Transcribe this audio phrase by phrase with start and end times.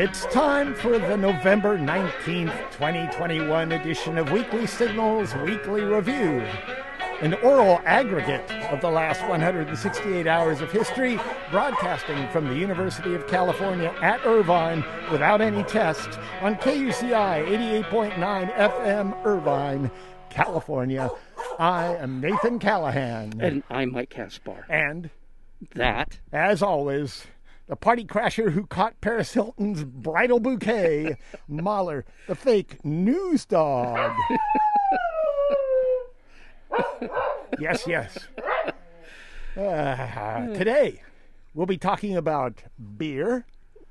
[0.00, 6.40] It's time for the November 19th, 2021 edition of Weekly Signals Weekly Review.
[7.20, 11.18] An oral aggregate of the last 168 hours of history,
[11.50, 17.48] broadcasting from the University of California at Irvine without any tests on KUCI
[17.82, 19.90] 88.9 FM Irvine,
[20.30, 21.10] California.
[21.58, 23.40] I am Nathan Callahan.
[23.40, 24.64] And I'm Mike Caspar.
[24.68, 25.10] And
[25.74, 27.26] That as always,
[27.68, 31.16] the party crasher who caught Paris Hilton's bridal bouquet,
[31.48, 34.12] Mahler, the fake news dog.
[37.58, 38.18] yes, yes.
[39.56, 41.02] Uh, today,
[41.54, 42.62] we'll be talking about
[42.96, 43.44] beer.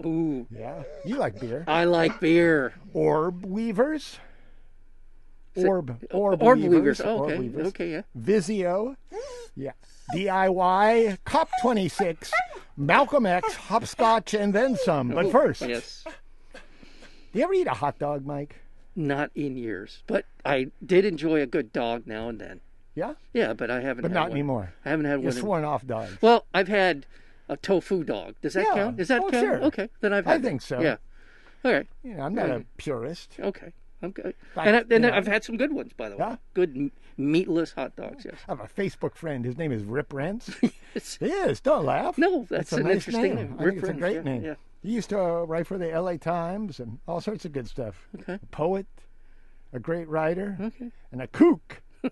[0.05, 1.63] ooh, Yeah, you like beer.
[1.67, 2.73] I like beer.
[2.93, 4.19] Orb weavers.
[5.55, 6.71] Orb, orb, Orb weavers.
[6.75, 7.01] weavers.
[7.01, 7.39] Oh, orb okay.
[7.39, 7.67] weavers.
[7.67, 8.01] Okay, yeah.
[8.17, 8.95] Vizio.
[9.55, 9.71] Yeah.
[10.13, 12.31] DIY, COP26,
[12.77, 15.09] Malcolm X, hopscotch, and then some.
[15.09, 16.03] But first, Yes.
[16.53, 18.55] do you ever eat a hot dog, Mike?
[18.95, 22.61] Not in years, but I did enjoy a good dog now and then.
[22.95, 23.13] Yeah?
[23.33, 24.01] Yeah, but I haven't.
[24.01, 24.31] But not one.
[24.31, 24.73] anymore.
[24.83, 25.33] I haven't had You're one.
[25.33, 26.17] in- sworn off dogs.
[26.21, 27.05] Well, I've had
[27.47, 28.35] a tofu dog.
[28.41, 28.73] Does that Yeah.
[28.73, 28.97] count?
[28.97, 29.45] Does that Oh, count?
[29.45, 29.61] sure.
[29.65, 30.79] Okay, then I've I think so.
[30.81, 30.97] Yeah.
[31.63, 31.87] All right.
[32.03, 33.33] Know, I'm not a purist.
[33.39, 33.73] Okay.
[34.01, 34.35] I'm good.
[34.55, 35.05] Like, and I, and.
[35.05, 36.25] I've had some good ones, by the way.
[36.25, 36.35] Yeah?
[36.53, 38.25] Good meatless hot dogs.
[38.25, 38.35] Yes.
[38.47, 39.43] I have a Facebook friend.
[39.43, 40.49] His name is Rip Rense.
[40.93, 41.17] yes.
[41.19, 41.59] He is.
[41.59, 42.17] Don't laugh.
[42.17, 43.35] no, that's a an nice interesting name.
[43.35, 43.57] name.
[43.57, 44.43] Rip it's a great yeah, name.
[44.43, 44.55] Yeah.
[44.83, 48.07] He used to uh, write for the LA Times and all sorts of good stuff.
[48.21, 48.35] Okay.
[48.35, 48.85] A poet,
[49.73, 50.91] a great writer, Okay.
[51.11, 51.81] and a kook.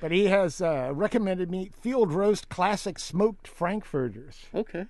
[0.00, 4.46] But he has uh, recommended me field roast classic smoked frankfurters.
[4.54, 4.86] Okay.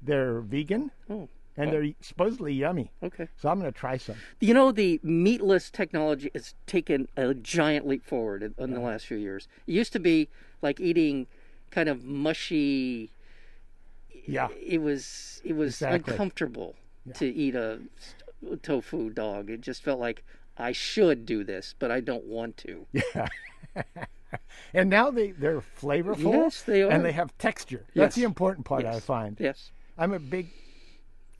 [0.00, 1.28] They're vegan Oh.
[1.58, 1.72] And oh.
[1.72, 2.90] they're supposedly yummy.
[3.02, 3.28] Okay.
[3.36, 4.14] So I'm going to try some.
[4.40, 9.06] You know, the meatless technology has taken a giant leap forward in, in the last
[9.06, 9.48] few years.
[9.66, 10.28] It used to be
[10.62, 11.26] like eating
[11.70, 13.10] kind of mushy.
[14.24, 14.48] Yeah.
[14.64, 16.12] It was it was Exactly.
[16.12, 16.76] uncomfortable
[17.14, 17.80] to eat a
[18.62, 19.50] tofu dog.
[19.50, 20.22] It just felt like
[20.56, 22.86] I should do this, but I don't want to.
[23.14, 23.28] Yeah.
[24.74, 26.90] And now they, they're flavorful Yes, they are.
[26.90, 27.86] and they have texture.
[27.94, 28.02] Yes.
[28.02, 29.38] That's the important part I find.
[29.40, 30.50] Yes, I'm a big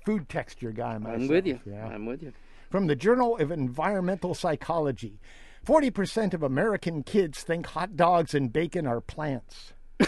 [0.09, 1.21] food texture guy myself.
[1.21, 1.61] I'm with you.
[1.67, 1.87] Yeah.
[1.87, 2.33] I'm with you.
[2.71, 5.21] From the Journal of Environmental Psychology
[5.67, 9.75] 40% of American kids think hot dogs and bacon are plants.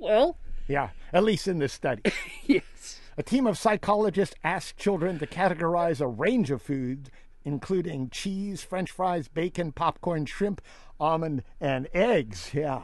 [0.00, 2.02] Well, Yeah, at least in this study.
[2.46, 3.00] yes.
[3.16, 7.10] A team of psychologists asked children to categorize a range of foods,
[7.44, 10.60] including cheese, french fries, bacon, popcorn, shrimp,
[10.98, 12.50] almond, and eggs.
[12.54, 12.82] Yeah,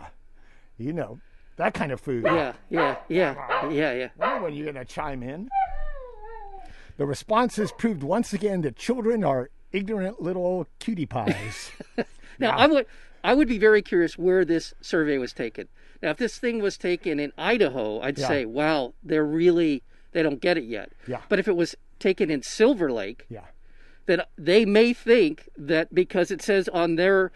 [0.77, 1.21] you know,
[1.57, 2.25] that kind of food.
[2.25, 4.09] Yeah, yeah, yeah, yeah, yeah.
[4.19, 5.49] Wonder when you're going to chime in.
[6.97, 11.71] The responses proved once again that children are ignorant little cutie pies.
[12.39, 12.87] Now, I would
[13.23, 15.69] I would be very curious where this survey was taken.
[16.03, 18.27] Now, if this thing was taken in Idaho, I'd Yeah.
[18.29, 20.91] say, wow, they're really they don't get it yet.
[21.07, 21.21] Yeah.
[21.29, 23.47] But if it was taken in Silver Lake, yeah.
[24.07, 27.31] then they may think that because it says on their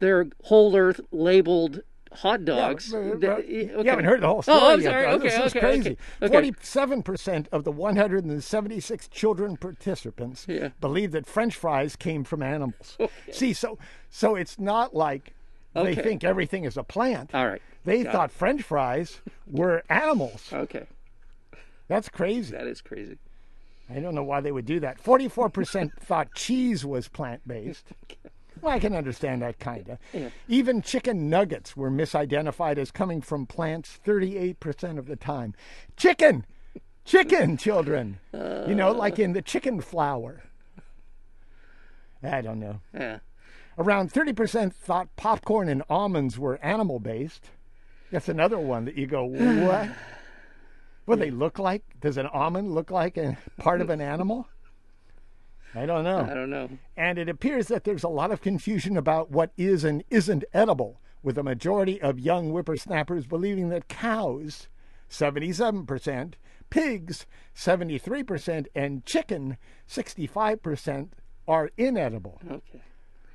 [0.00, 1.82] their whole earth labeled
[2.12, 2.90] hot dogs.
[2.92, 3.82] but- but eh, okay.
[3.82, 5.02] You haven't heard the whole story Oh, I'm sorry.
[5.06, 5.10] though.
[5.12, 5.90] Okay, this is crazy.
[5.90, 6.32] okay, okay.
[6.32, 10.70] Forty-seven percent of the 176 children participants Yeah.
[10.80, 12.98] believe that French fries came from animals.
[13.30, 13.78] See, so
[14.10, 15.34] so it's not like
[15.74, 17.34] they think everything is a plant.
[17.34, 17.62] All right.
[17.84, 20.50] They Got thought French fries were animals.
[20.52, 20.86] Okay.
[21.88, 22.52] That's crazy.
[22.56, 23.18] That is crazy.
[23.88, 25.02] I don't know why they would do that.
[25.02, 27.86] 44% thought cheese was plant based.
[28.60, 29.98] Well, I can understand that kind of.
[30.12, 30.30] Yeah.
[30.48, 35.54] Even chicken nuggets were misidentified as coming from plants 38% of the time.
[35.96, 36.44] Chicken!
[37.04, 38.18] Chicken, children!
[38.32, 40.42] you know, like in the chicken flour.
[42.22, 42.80] I don't know.
[42.92, 43.18] Yeah.
[43.78, 47.50] Around 30% thought popcorn and almonds were animal based.
[48.10, 49.88] That's another one that you go, what?
[51.06, 51.82] What do they look like?
[52.00, 54.46] Does an almond look like a part of an animal?
[55.74, 56.20] I don't know.
[56.20, 56.68] I don't know.
[56.96, 61.00] And it appears that there's a lot of confusion about what is and isn't edible,
[61.22, 64.68] with a majority of young whippersnappers believing that cows,
[65.08, 66.34] 77%,
[66.70, 69.56] pigs, 73%, and chicken,
[69.88, 71.08] 65%,
[71.46, 72.40] are inedible.
[72.50, 72.80] Okay.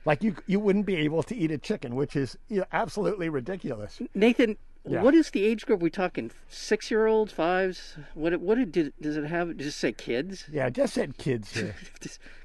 [0.06, 2.38] Like you, you wouldn't be able to eat a chicken, which is
[2.72, 4.02] absolutely ridiculous.
[4.14, 5.02] Nathan, Yeah.
[5.02, 6.32] what is the age group we talking?
[6.48, 7.98] Six year olds, fives?
[8.14, 9.58] What what did, did does it have?
[9.58, 10.46] Does it say kids?
[10.52, 11.76] Yeah, just said kids here.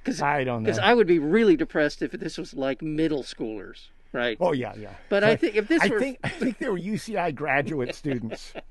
[0.02, 0.66] Because I don't know.
[0.66, 4.38] because I would be really depressed if this was like middle schoolers, right?
[4.40, 4.94] Oh yeah, yeah.
[5.10, 8.52] But I think if this I were- think I think they were UCI graduate students.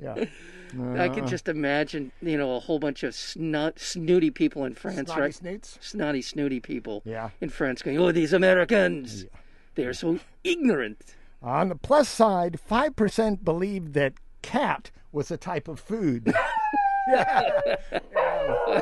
[0.00, 0.14] Yeah.
[0.94, 1.28] I could uh-uh.
[1.28, 5.34] just imagine, you know, a whole bunch of snot, snooty people in France, Snotty right?
[5.34, 5.76] snoots.
[5.80, 7.30] Snotty, snooty people Yeah.
[7.40, 9.26] in France going, "Oh, these Americans,
[9.74, 15.36] they are so ignorant." On the plus side, five percent believed that cat was a
[15.36, 16.26] type of food.
[17.08, 17.50] yeah.
[17.92, 18.80] yeah,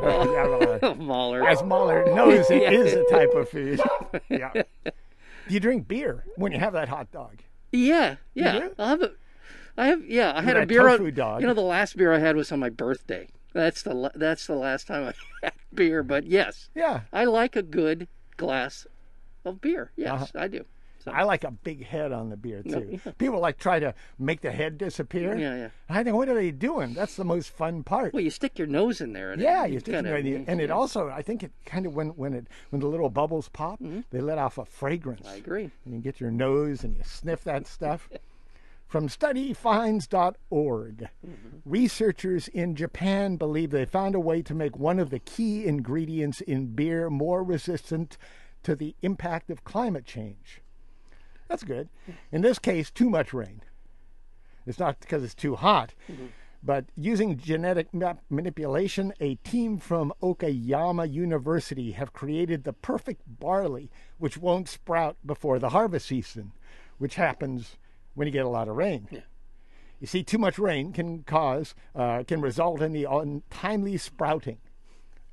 [0.00, 1.46] Yeah, well, Mahler.
[1.46, 2.70] as Mahler knows, it Yeah.
[2.70, 3.80] is a type of food.
[4.28, 4.52] yeah.
[4.54, 4.62] Do
[5.54, 7.38] you drink beer when you have that hot dog?
[7.72, 8.68] Yeah, yeah.
[8.78, 9.12] I'll have a,
[9.76, 10.32] I have, yeah.
[10.34, 10.82] I had a a beer.
[10.82, 11.40] tofu on, dog.
[11.40, 13.28] You know, the last beer I had was on my birthday.
[13.54, 15.04] That's the that's the last time
[15.42, 16.02] I had beer.
[16.02, 17.00] But yes, Yeah.
[17.12, 18.06] I like a good
[18.36, 18.86] glass
[19.44, 19.90] of beer.
[19.96, 20.26] Yes, Uh-huh.
[20.36, 20.64] I do.
[21.04, 22.98] So, I like a big head on the beer No, too.
[23.04, 23.12] yeah.
[23.18, 25.36] People like try to make the head disappear.
[25.36, 25.68] yeah, yeah.
[25.88, 26.92] I think what are they doing?
[26.92, 28.12] That's the most fun part.
[28.12, 29.30] Well, you stick your nose in there.
[29.32, 31.52] And yeah, it, you stick it kinda- in there, and it also I think it
[31.64, 33.78] kind of when when it when the little bubbles pop,
[34.10, 35.20] they let off a fragrance.
[35.26, 35.34] Mm-hmm.
[35.34, 35.70] I agree.
[35.84, 38.08] and you get your nose and you sniff that stuff.
[38.88, 41.08] From studyfinds.org,
[41.66, 46.40] researchers in Japan believe they found a way to make one of the key ingredients
[46.40, 48.16] in beer more resistant
[48.62, 50.62] to the impact of climate change.
[51.48, 51.88] That's good.
[52.30, 53.62] In this case, too much rain.
[54.66, 55.94] It's not because it's too hot,
[56.62, 63.90] but using genetic ma- manipulation, a team from Okayama University have created the perfect barley
[64.18, 66.52] which won't sprout before the harvest season,
[66.98, 67.76] which happens
[68.14, 69.08] when you get a lot of rain.
[69.10, 69.20] Yeah.
[70.00, 74.58] You see, too much rain can cause, uh, can result in the untimely sprouting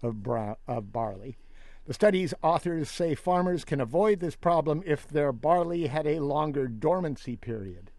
[0.02, 1.38] of, bra- of barley.
[1.86, 6.68] The study's authors say farmers can avoid this problem if their barley had a longer
[6.68, 7.92] dormancy period.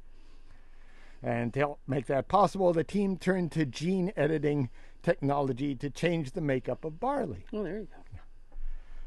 [1.22, 4.70] And to help make that possible, the team turned to gene editing
[5.02, 7.46] technology to change the makeup of barley.
[7.52, 8.18] Well, there you go.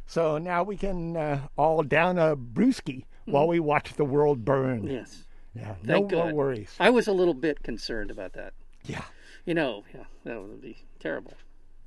[0.05, 4.83] So now we can uh, all down a brewski while we watch the world burn.
[4.87, 5.25] Yes.
[5.53, 6.73] Yeah, Thank no more worries.
[6.79, 8.53] I was a little bit concerned about that.
[8.85, 9.03] Yeah,
[9.45, 11.33] You know, yeah, that would be terrible.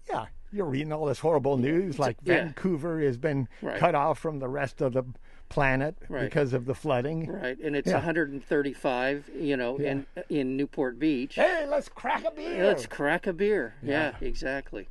[0.09, 0.27] yeah.
[0.53, 2.45] You're reading all this horrible news, like yeah.
[2.45, 3.79] Vancouver has been Right.
[3.79, 5.05] cut off from the rest of the
[5.49, 6.23] planet Right.
[6.25, 7.27] because of the flooding.
[7.31, 7.95] Right, and it's Yeah.
[7.97, 11.35] 135, you know, in in Newport Beach.
[11.37, 12.65] Hey, let's crack a beer.
[12.67, 13.75] Let's crack a beer.
[13.83, 14.89] Yeah, exactly.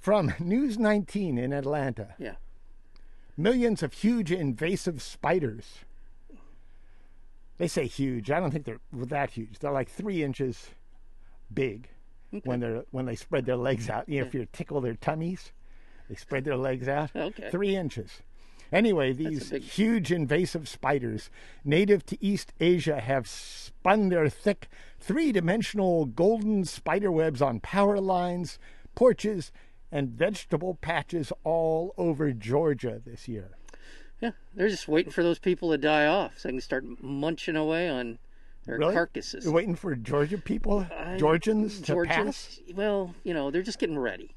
[0.00, 2.14] From News 19 in Atlanta.
[2.18, 2.34] Yeah.
[3.36, 5.78] Millions of huge invasive spiders.
[7.56, 8.30] They say huge.
[8.30, 9.60] I don't think they're that huge.
[9.60, 10.70] They're like three inches
[11.52, 11.88] big
[12.44, 14.08] when they're when they spread their legs out.
[14.08, 15.52] You know, if you tickle their tummies,
[16.08, 17.10] they spread their legs out.
[17.14, 17.50] Okay.
[17.50, 18.22] Three inches.
[18.72, 21.30] Anyway, these big- huge invasive spiders,
[21.64, 28.00] native to East Asia, have spun their thick, three dimensional golden spider webs on power
[28.00, 28.58] lines,
[28.94, 29.52] porches,
[29.92, 33.50] and vegetable patches all over Georgia this year.
[34.20, 37.56] Yeah, they're just waiting for those people to die off so they can start munching
[37.56, 38.18] away on
[38.64, 38.94] their Really?
[38.94, 39.44] carcasses.
[39.44, 43.78] You're waiting for Georgia people, I- Georgians, to Georgians, pass well, you know, they're just
[43.78, 44.34] getting ready.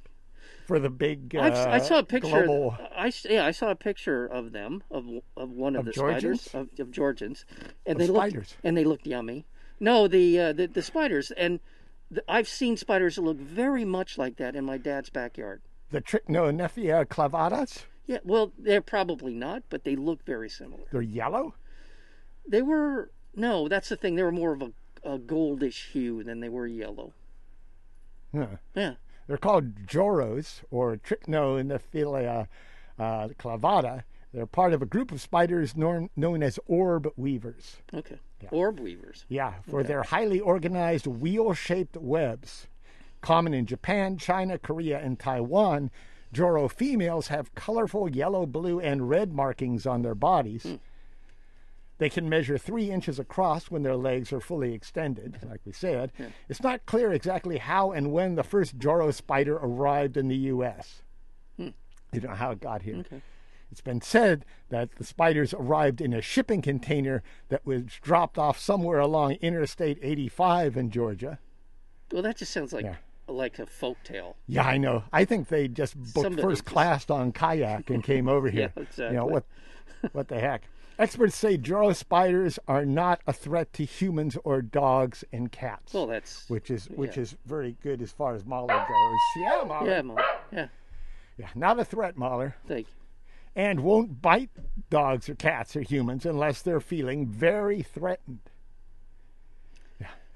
[0.65, 1.35] for the big.
[1.35, 2.45] Uh, I've, saw a picture.
[2.45, 5.06] Global, I yeah, I saw a picture of them of
[5.38, 6.41] of one of, Of the Georgians?
[6.41, 7.45] spiders of, of Georgians,
[7.85, 8.35] and Of they spiders?
[8.51, 9.45] looked and they looked yummy.
[9.79, 11.59] No, the uh, the, the spiders, and
[12.12, 15.62] the, I've seen spiders that look very much like that in my dad's backyard.
[15.91, 17.85] the Trichonephila clavatas.
[18.06, 20.83] Yeah, well, they're probably not, but they look very similar.
[20.91, 21.56] They're yellow.
[22.47, 24.15] They were no, that's the thing.
[24.15, 24.71] They were more of a,
[25.03, 27.13] a goldish hue than they were yellow.
[28.35, 28.47] Huh.
[28.75, 28.94] Yeah,
[29.27, 32.47] They're called joros or Trichonephila
[33.00, 34.03] uh, clavata.
[34.33, 37.77] They're part of a group of spiders known, known as orb weavers.
[37.94, 38.19] okay.
[38.51, 39.25] Orb weavers.
[39.29, 42.67] Yeah, for their highly organized wheel shaped webs.
[43.22, 45.89] Common in Japan, China, Korea, and Taiwan,
[46.31, 50.77] Joro females have colorful yellow, blue, and red markings on their bodies.
[52.00, 56.12] They can measure three inches across when their legs are fully extended, like we said.
[56.48, 61.01] It's not clear exactly how and when the first Joro spider arrived in the U.S.
[61.58, 61.70] Hmm.
[62.13, 62.98] You don't know how it got here.
[62.98, 63.22] Okay.
[63.72, 68.60] It's been said that the spiders arrived in a shipping container that was dropped off
[68.60, 71.39] somewhere along Interstate 85 in Georgia.
[72.12, 72.96] Well, that just sounds like Yeah.
[73.27, 74.38] like a folk tale.
[74.48, 75.04] Yeah, I know.
[75.12, 78.72] I think they just booked Somebody first just- class on kayak and came over here.
[78.77, 79.06] Yeah, exactly.
[79.08, 79.46] You know what?
[80.13, 80.62] What the heck?
[81.00, 86.08] Experts say Joro spiders are not a threat to humans or dogs and cats, Well,
[86.08, 87.24] that's which is which yeah.
[87.24, 89.20] is very good as far as Mahler goes.
[89.44, 89.89] Yeah, Mahler.
[89.89, 90.18] yeah, Mom.
[90.51, 90.68] Yeah,
[91.38, 92.56] Yeah, not a threat, Mahler.
[92.68, 92.94] thank you.
[93.56, 94.50] and won't bite
[94.89, 98.39] dogs or cats or humans unless they're feeling very threatened.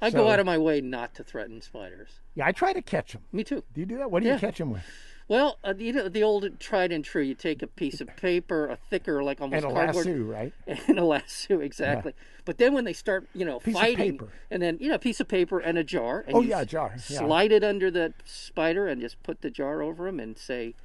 [0.03, 2.19] I So- go out of my way not to threaten spiders.
[2.33, 3.21] Yeah, I try to catch them.
[3.31, 3.63] Me too.
[3.73, 4.09] Do you do that?
[4.09, 4.33] What do Yeah.
[4.35, 4.83] you catch them with?
[5.31, 7.21] Well, uh, you know the old tried and true.
[7.21, 10.53] You take a piece of paper, a thicker, like almost And a cardboard, lasso, right?
[10.67, 12.11] and a lasso, exactly.
[12.43, 14.27] But then when they start, you know, Piece of fighting, paper.
[14.49, 16.25] and then you know, a piece of paper and a jar.
[16.27, 17.19] And Oh, you yeah, jar, yeah.
[17.19, 20.75] Slide it under the spider and just put the jar over him and say,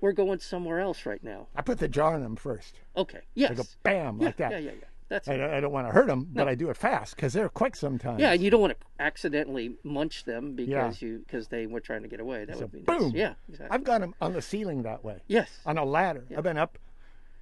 [0.00, 2.80] "We're going somewhere else right now." I put the jar in them first.
[2.96, 3.18] Okay.
[3.18, 3.56] I Yes.
[3.56, 4.50] go bam yeah, like that.
[4.50, 4.86] Yeah, yeah, yeah.
[5.12, 7.50] That's I, I don't want to hurt them, but I do it fast because they're
[7.50, 8.18] quick sometimes.
[8.18, 12.00] yeah, and you don't want to accidentally munch them because you because they were trying
[12.00, 12.46] to get away.
[12.46, 12.98] That would be nice.
[12.98, 13.12] boom.
[13.14, 13.74] Yeah, exactly.
[13.74, 15.18] I've got them on the ceiling that way.
[15.28, 15.50] yes.
[15.66, 16.24] on a ladder.
[16.34, 16.78] I've been up,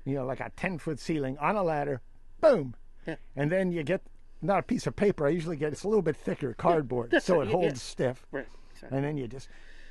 [0.05, 2.03] you know, like a 10 foot ceiling on a ladder,
[2.41, 2.75] boom.
[3.07, 3.15] Yeah.
[3.37, 4.03] And then you get
[4.43, 5.25] not a piece of paper.
[5.25, 7.75] I usually get it's a little bit thicker cardboard, that's so right, it holds yeah.
[7.75, 8.27] stiff.
[8.33, 8.49] Right.
[8.73, 8.97] Exactly.
[8.97, 9.49] And then you just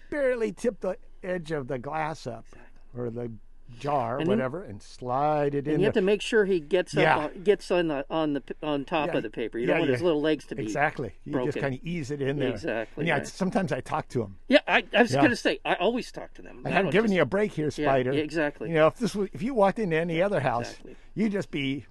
[0.09, 2.45] barely tip the edge of the glass up
[2.93, 3.31] or the
[3.77, 5.73] jar, And then- whatever, and slide it in.
[5.75, 7.17] And you have to make sure he gets up, Yeah.
[7.17, 9.57] on, gets on the on the on top Yeah, of the paper.
[9.57, 11.13] You yeah, don't want his little legs to be Exactly.
[11.25, 11.61] You just broken.
[11.61, 12.49] kind of ease it in there.
[12.49, 13.27] Exactly, And yeah, right.
[13.27, 14.37] sometimes I talk to him.
[14.47, 16.61] Yeah, I, I was going to say I always talk to them.
[16.65, 18.11] I I'm giving just- you a break here, Spider.
[18.11, 18.69] exactly.
[18.69, 20.95] You know, if this was, if you walked into any other house, Exactly.
[21.15, 21.85] you'd just be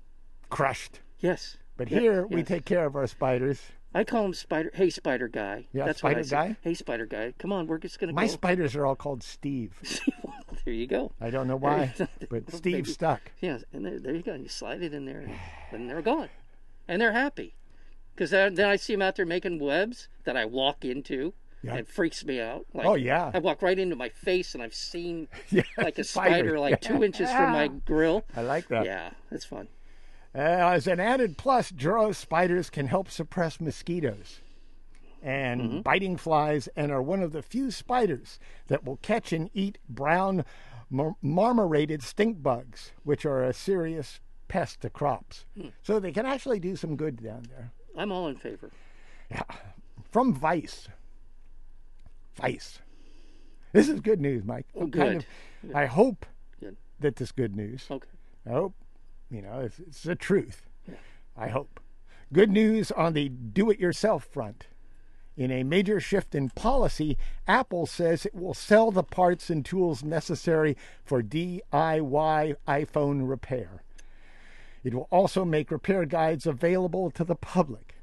[0.50, 1.00] crushed.
[1.20, 1.56] Yes.
[1.76, 3.62] But here we take care of our spiders.
[3.94, 4.70] I call him Spider.
[4.74, 5.66] Hey, Spider guy.
[5.72, 6.36] Yeah, That's what I Spider say.
[6.36, 6.56] guy?
[6.62, 7.32] Hey, Spider guy.
[7.38, 8.32] Come on, we're just going to My go.
[8.32, 9.72] spiders are all called Steve.
[10.64, 11.12] there you go.
[11.20, 13.20] I don't know why, Well, but Steve maybe- stuck.
[13.40, 14.32] Yeah, and there, there you go.
[14.34, 15.34] And you slide it in there, and,
[15.72, 16.28] and they're gone,
[16.86, 17.54] and they're happy,
[18.14, 21.32] because then I see them out there making webs that I walk into.
[21.60, 21.70] Yeah.
[21.72, 22.66] And it freaks me out.
[22.72, 23.32] Like, Oh, yeah.
[23.34, 26.34] I walk right into my face, and I've seen Yeah, like a spider.
[26.34, 28.24] spider, like two inches from my grill.
[28.36, 28.84] I like that.
[28.84, 29.66] Yeah, it's fun.
[30.34, 34.40] Uh, as an added plus, Joro spiders can help suppress mosquitoes
[35.22, 35.80] and Mm-hmm.
[35.80, 40.44] biting flies and are one of the few spiders that will catch and eat brown
[40.90, 45.44] mar- marmorated stink bugs, which are a serious pest to crops.
[45.60, 45.68] Hmm.
[45.82, 47.72] So they can actually do some good down there.
[47.96, 48.70] I'm all in favor.
[49.30, 49.42] Yeah.
[50.12, 50.86] From Vice.
[52.36, 52.78] Vice.
[53.72, 54.66] This is good news, Mike.
[54.78, 55.16] Kind good.
[55.64, 56.24] of- I hope
[56.60, 56.76] Good.
[57.00, 57.86] that this good news.
[57.90, 58.08] Okay.
[58.46, 58.74] I hope,
[59.30, 60.66] you know, it's, it's the truth.
[61.36, 61.80] I hope.
[62.32, 64.66] Good news on the do it yourself front.
[65.36, 67.16] In a major shift in policy,
[67.46, 71.62] Apple says it will sell the parts and tools necessary for DIY
[72.66, 73.84] iPhone repair.
[74.82, 77.94] It will also make repair guides available to the public.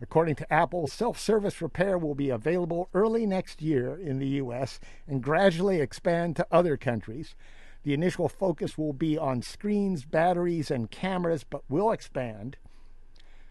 [0.00, 4.80] According to Apple, self service repair will be available early next year in the U.S.
[5.06, 7.34] and gradually expand to other countries.
[7.82, 12.56] The initial focus will be on screens, batteries, and cameras, but will expand.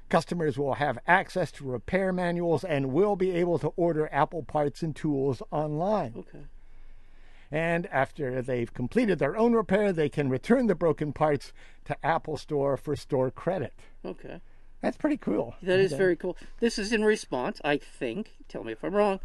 [0.10, 4.82] Customers will have access to repair manuals and will be able to order Apple parts
[4.82, 6.14] and tools online.
[6.18, 6.46] Okay.
[7.52, 11.52] And after they've completed their own repair, they can return the broken parts
[11.86, 13.74] to Apple Store for store credit.
[14.06, 14.42] Okay.
[14.82, 15.56] That's pretty cool.
[15.62, 16.38] That is very cool.
[16.60, 19.20] This is in response, I think, tell me if I'm wrong,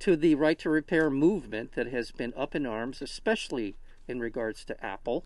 [0.00, 3.74] to the right to repair movement that has been up in arms, especially
[4.08, 5.24] in regards to Apple,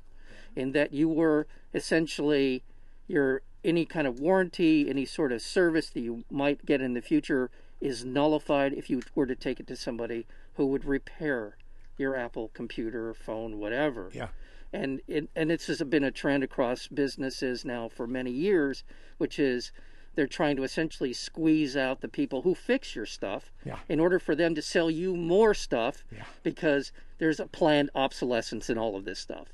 [0.55, 2.63] in that you were essentially
[3.07, 7.03] your any kind of warranty, any sort of service that you might get in the
[7.03, 11.57] future is nullified if you were to take it to somebody who would repair
[11.99, 14.29] your Apple computer, phone, whatever Yeah.
[14.73, 18.85] and it, and this has been a trend across businesses now for many years,
[19.19, 19.73] which is
[20.17, 23.79] they're trying to essentially squeeze out the people who fix your stuff Yeah.
[23.89, 26.25] in order for them to sell you more stuff Yeah.
[26.43, 29.49] because there's a planned obsolescence in all of this stuff.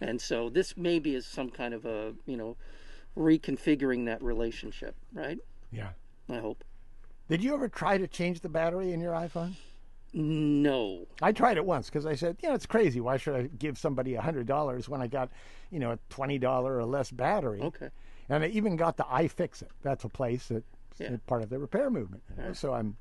[0.00, 2.56] And so this maybe is some kind of a, you know,
[3.16, 5.38] reconfiguring that relationship, right?
[5.72, 5.90] Yeah.
[6.28, 6.62] I hope.
[7.28, 9.54] Did you ever try to change the battery in your iPhone?
[10.12, 11.06] No.
[11.22, 13.00] I tried it once because I said, you know, it's crazy.
[13.00, 15.30] Why should I give somebody a hundred dollars when I got,
[15.70, 17.60] you know, a twenty dollar or less battery?
[17.60, 17.88] Okay.
[18.28, 19.68] And I even got the iFixit.
[19.82, 20.64] That's a place that's
[20.98, 21.16] Yeah.
[21.26, 22.22] part of the repair movement.
[22.30, 22.52] you know.
[22.52, 22.96] So I'm.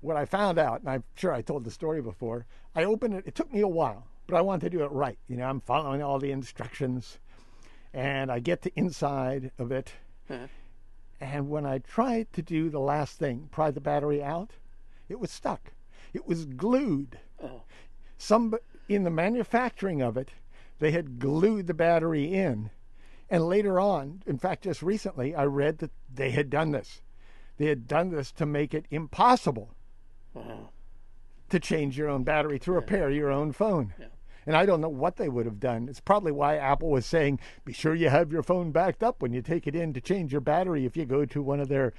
[0.00, 3.26] What I found out, and I'm sure I told the story before, I opened it.
[3.26, 5.18] It took me a while, but I wanted to do it right.
[5.26, 7.18] You know, I'm following all the instructions,
[7.92, 9.94] and I get to inside of it.
[11.20, 14.52] And when I tried to do the last thing, pry the battery out,
[15.08, 15.72] it was stuck.
[16.12, 17.18] It was glued.
[17.42, 17.62] Oh.
[18.18, 18.54] Some
[18.88, 20.30] in the manufacturing of it,
[20.78, 22.70] they had glued the battery in.
[23.28, 27.02] And later on, in fact, just recently, I read that they had done this.
[27.58, 29.74] They had done this to make it impossible
[30.34, 30.68] Wow.
[31.48, 33.94] to change your own battery, to repair your own phone.
[33.98, 34.06] Yeah.
[34.46, 35.88] And I don't know what they would have done.
[35.88, 39.32] It's probably why Apple was saying, be sure you have your phone backed up when
[39.32, 41.94] you take it in to change your battery if you go to one of their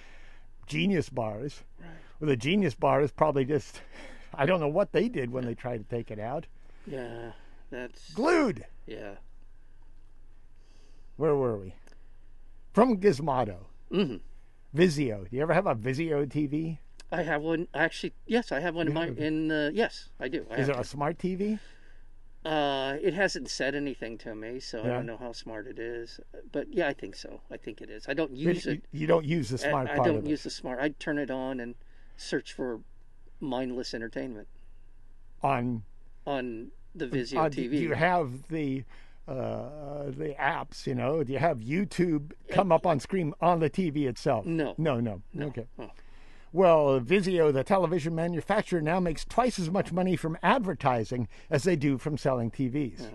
[0.66, 1.64] Genius bars.
[1.80, 1.90] Right.
[2.22, 3.82] Well, the Genius bar is probably just,
[4.34, 6.46] I don't know what they did when they tried to take it out.
[6.86, 7.32] Yeah.
[7.70, 8.64] That's Glued.
[8.86, 9.16] yeah.
[11.18, 11.74] Where were we?
[12.74, 13.66] From Gizmodo.
[13.92, 14.22] Mhm.
[14.76, 15.30] Vizio.
[15.30, 16.78] Do you ever have a Vizio TV?
[17.12, 17.68] I have one.
[17.74, 19.08] Actually, yes, I have one in my.
[19.08, 20.46] In uh, yes, I do.
[20.52, 21.60] I Is it a smart TV?
[22.46, 26.20] Uh, it hasn't said anything to me, so I don't know how smart it is.
[26.52, 27.42] But yeah, I think so.
[27.52, 28.06] I think it is.
[28.08, 28.84] I don't use you, it.
[28.92, 30.80] you don't use the I- smart I, part don't use the smart.
[30.80, 31.76] I turn it on and
[32.16, 32.82] search for
[33.40, 34.48] mindless entertainment.
[35.44, 35.84] On,
[36.26, 37.72] on the Vizio on TV.
[37.72, 38.84] do you have the
[39.28, 40.88] uh, the apps?
[40.88, 44.46] You know, do you have YouTube come up on screen on the TV itself?
[44.46, 44.74] No.
[44.78, 45.22] No, no.
[45.40, 45.68] Okay.
[45.78, 45.92] Oh.
[46.54, 51.76] Well, Vizio, the television manufacturer, now makes twice as much money from advertising as they
[51.76, 53.02] do from selling TVs.
[53.02, 53.14] Okay.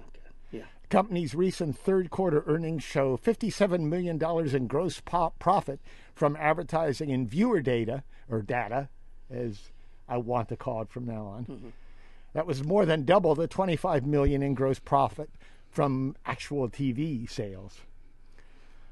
[0.52, 0.62] Yeah.
[0.90, 4.22] company's recent third quarter earnings show $57 million
[4.54, 5.80] in gross profit
[6.14, 8.90] from advertising and viewer data, or data,
[9.30, 9.70] as
[10.08, 11.72] I want to call it from now on.
[12.34, 15.30] That was more than double the 25 million in gross profit
[15.72, 17.80] from actual TV sales.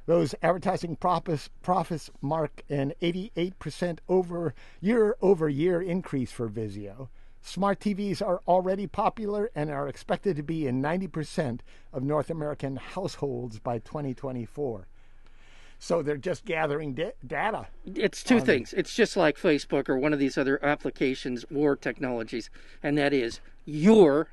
[0.06, 7.08] Those advertising profits, profits mark an 88% over year over year increase for Vizio.
[7.42, 11.60] Smart TVs are already popular and are expected to be in 90%
[11.92, 14.86] of North American households by 2024.
[15.78, 17.68] So they're just gathering da- data.
[17.86, 18.74] It's two things.
[18.74, 22.50] It's just like Facebook or one of these other applications or technologies,
[22.82, 24.28] and that is you're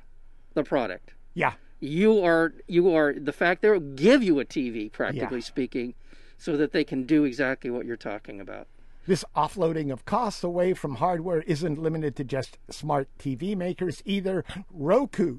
[0.54, 1.14] the product.
[1.32, 5.44] Yeah, You are you are the fact they'll give you a TV, practically Yeah.
[5.44, 5.94] speaking,
[6.36, 8.66] so that they can do exactly what you're talking about.
[9.06, 14.44] This offloading of costs away from hardware isn't limited to just smart TV makers either.
[14.70, 15.38] Roku,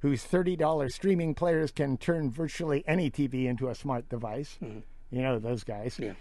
[0.00, 4.58] whose $30 streaming players can turn virtually any TV into a smart device.
[4.62, 4.80] Mm-hmm.
[5.10, 5.98] You know those guys.
[5.98, 6.12] Yeah.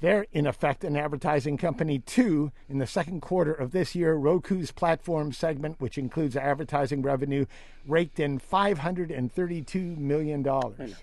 [0.00, 2.52] They're in effect an advertising company too.
[2.68, 7.46] In the second quarter of this year, Roku's platform segment, which includes advertising revenue,
[7.86, 10.46] raked in $532 million.
[10.46, 10.94] I know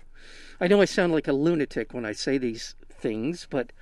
[0.60, 3.72] I know I sound like a lunatic when I say these things, but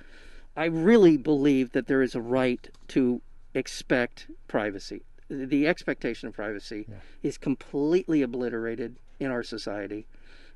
[0.57, 3.21] I really believe that there is a right to
[3.53, 5.03] expect privacy.
[5.29, 6.87] The expectation of privacy
[7.21, 10.05] is completely obliterated in our society.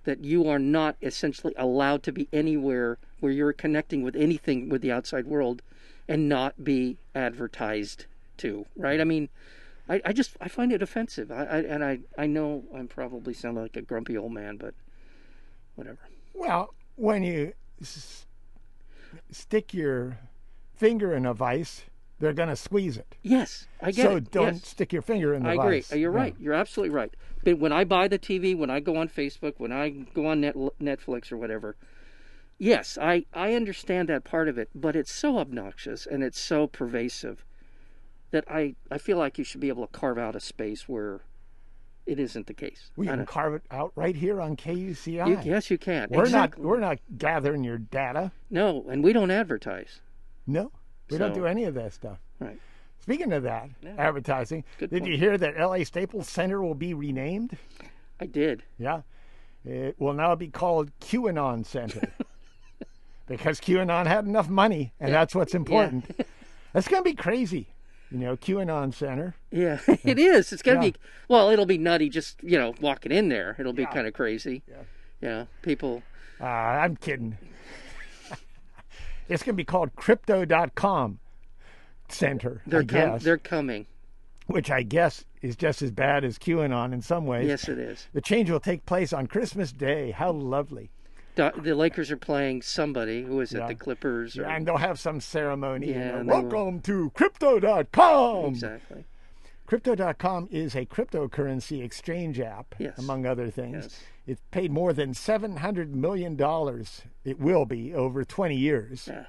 [0.07, 4.81] That you are not essentially allowed to be anywhere where you're connecting with anything with
[4.81, 5.61] the outside world
[6.07, 8.05] and not be advertised
[8.37, 9.01] to, right?
[9.01, 9.27] I mean,
[9.89, 11.29] I, I just I find it offensive.
[11.29, 14.73] I, I and I I know I'm probably sounding like a grumpy old man, but
[15.75, 15.99] whatever.
[16.33, 18.25] Well, when you s-
[19.29, 20.19] stick your
[20.75, 21.84] finger in a vice,
[22.19, 23.15] they're going to squeeze it.
[23.21, 24.32] Yes, I get so it.
[24.32, 24.67] don't Yes.
[24.67, 25.77] stick your finger in the I agree.
[25.82, 25.93] vice.
[25.93, 26.17] You're Yeah.
[26.21, 26.36] right.
[26.39, 27.13] You're absolutely right.
[27.43, 30.41] But when I buy the TV, when I go on Facebook, when I go on
[30.41, 31.75] Net, Netflix or whatever,
[32.58, 36.67] yes, I, I understand that part of it, but it's so obnoxious and it's so
[36.67, 37.45] pervasive
[38.32, 41.21] that I, I feel like you should be able to carve out a space where
[42.06, 42.89] it isn't the case.
[42.95, 45.27] We can carve it out right here on KUCI.
[45.27, 46.08] you, yes, you can.
[46.10, 46.63] We're Exactly.
[46.63, 48.32] not we're not gathering your data.
[48.49, 50.01] No, and we don't advertise.
[50.45, 50.71] No.
[51.10, 52.17] We don't do any of that stuff.
[52.39, 52.60] Right.
[53.00, 55.12] Speaking of that, advertising, Good did point.
[55.12, 57.58] you hear that LA Staples Center will be renamed?
[58.20, 58.63] I did.
[58.78, 59.02] Yeah.
[59.63, 62.12] It will now be called QAnon Center.
[63.28, 66.06] because QAnon had enough money, and that's what's important.
[66.74, 67.67] That's going to be crazy.
[68.12, 69.36] You know, QAnon Center.
[69.52, 70.54] Yeah, it is.
[70.54, 70.91] It's gonna Yeah.
[70.91, 70.96] be
[71.28, 71.50] well.
[71.50, 73.56] It'll be nutty just you know walking in there.
[73.60, 73.91] It'll be Yeah.
[73.91, 74.63] kind of crazy.
[74.67, 74.76] Yeah.
[75.22, 76.04] Yeah, people.
[76.39, 77.38] Uh, I'm kidding.
[79.29, 81.19] It's going to be called Crypto.com
[82.09, 83.85] Center, They're com- they're coming.
[84.45, 87.47] which I guess is just as bad as QAnon in some ways.
[87.47, 88.07] Yes, it is.
[88.13, 90.11] The change will take place on Christmas Day.
[90.11, 90.89] How lovely.
[91.35, 93.23] The, the Lakers are playing somebody.
[93.23, 93.59] Who is it?
[93.59, 93.67] Yeah.
[93.67, 94.37] The Clippers.
[94.37, 95.89] Or, And they'll have some ceremony.
[95.89, 96.27] Yeah, and.
[96.29, 98.45] Welcome to Crypto.com.
[98.45, 99.03] exactly.
[99.67, 102.97] Crypto.com is a cryptocurrency exchange app, Yes.
[102.97, 103.83] among other things.
[103.83, 104.03] Yes.
[104.27, 106.33] It paid more than $700 million,
[107.23, 109.25] it will be, over 20 years, Yeah.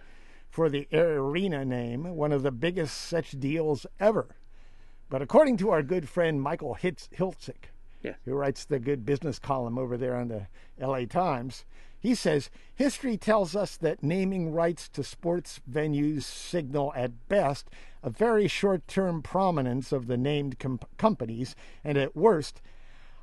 [0.51, 4.35] for the Arena name, one of the biggest such deals ever.
[5.09, 7.71] But according to our good friend Michael Hitz- Hiltzik,
[8.03, 8.15] Yeah.
[8.25, 10.49] who writes the good business column over there on the
[10.81, 11.65] LA Times,
[12.01, 17.69] he says history tells us that naming rights to sports venues signal at best
[18.03, 22.61] a very short term prominence of the named com- companies, and at worst,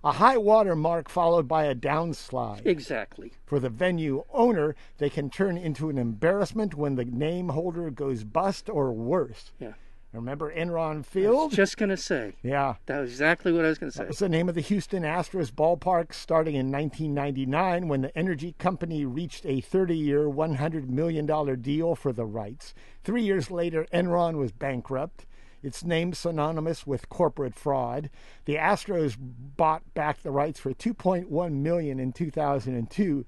[0.06, 2.65] a high water mark followed by a downslide.
[2.65, 3.34] Exactly.
[3.46, 8.24] For the venue owner, they can turn into an embarrassment when the name holder goes
[8.24, 9.52] bust or worse.
[9.60, 9.74] Yeah.
[10.13, 11.52] Remember Enron Field?
[11.52, 12.76] Just gonna say Yeah.
[12.86, 14.06] that was exactly what I was gonna say.
[14.06, 19.04] It's the name of the Houston Astros ballpark starting in 1999 when the energy company
[19.06, 21.26] reached a 30 year, $100 million
[21.62, 22.74] deal for the rights.
[23.04, 25.26] Three years later, Enron was bankrupt.
[25.65, 28.12] Its name synonymous with corporate fraud.
[28.45, 33.25] The Astros bought back the rights for 2.1 million in 2002,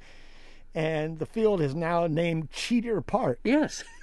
[0.76, 3.40] and the field is now named Cheater Park.
[3.44, 3.84] Yes.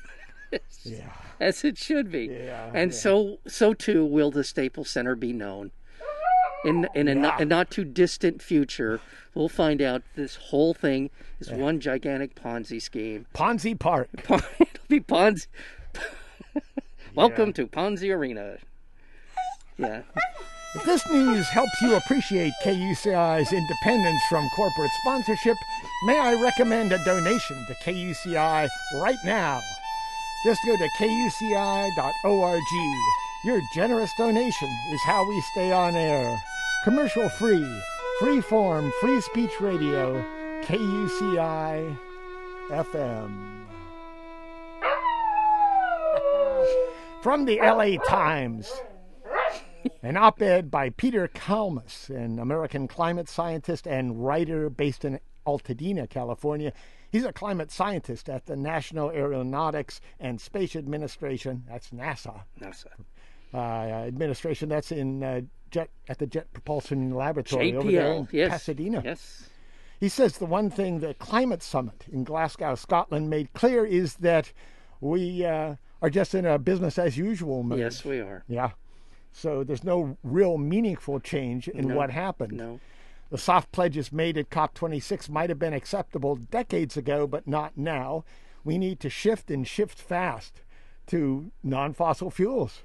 [0.85, 1.11] Yeah.
[1.40, 2.27] As it should be.
[2.27, 2.97] Yeah, and yeah.
[2.97, 5.73] so so too will the Staples Center be known.
[6.64, 9.01] In in a, not, a not too distant future,
[9.35, 13.27] we'll find out this whole thing is one gigantic Ponzi scheme.
[13.35, 14.11] Ponzi Park.
[14.29, 14.40] It'll
[14.87, 15.49] be Ponzi.
[17.14, 18.57] Welcome to Ponzi Arena.
[19.79, 20.03] Yeah.
[20.74, 25.57] If this news helps you appreciate KUCI's independence from corporate sponsorship,
[26.07, 29.61] may I recommend a donation to KUCI right now?
[30.44, 32.62] Just go to kuci.org.
[33.44, 36.37] Your generous donation is how we stay on air.
[36.83, 37.64] Commercial free,
[38.18, 40.24] free form, free speech radio,
[40.62, 41.96] KUCI
[42.70, 43.63] FM.
[47.25, 48.71] From the LA Times.
[50.03, 56.07] An op ed by Peter Kalmus, an American climate scientist and writer based in Altadena,
[56.07, 56.71] California.
[57.11, 61.65] He's a climate scientist at the National Aeronautics and Space Administration.
[61.67, 62.43] That's NASA.
[62.61, 62.89] NASA.
[63.55, 63.57] Uh,
[64.07, 68.33] administration that's in uh, jet at the Jet Propulsion Laboratory over there in JPL.
[68.35, 68.51] Yes.
[68.51, 69.01] Pasadena.
[69.03, 69.49] Yes.
[69.99, 74.53] He says the one thing the climate summit in Glasgow, Scotland, made clear is that
[75.01, 77.79] we uh, are just in a business as usual mode.
[77.79, 78.45] Yes, we are.
[78.47, 78.73] Yeah.
[79.33, 81.97] So there's no real meaningful change in No.
[81.97, 82.53] what happened.
[82.53, 82.79] No.
[83.31, 88.23] The soft pledges made at COP26 might have been acceptable decades ago, but not now.
[88.64, 90.61] We need to shift and shift fast
[91.07, 92.83] to non fossil fuels,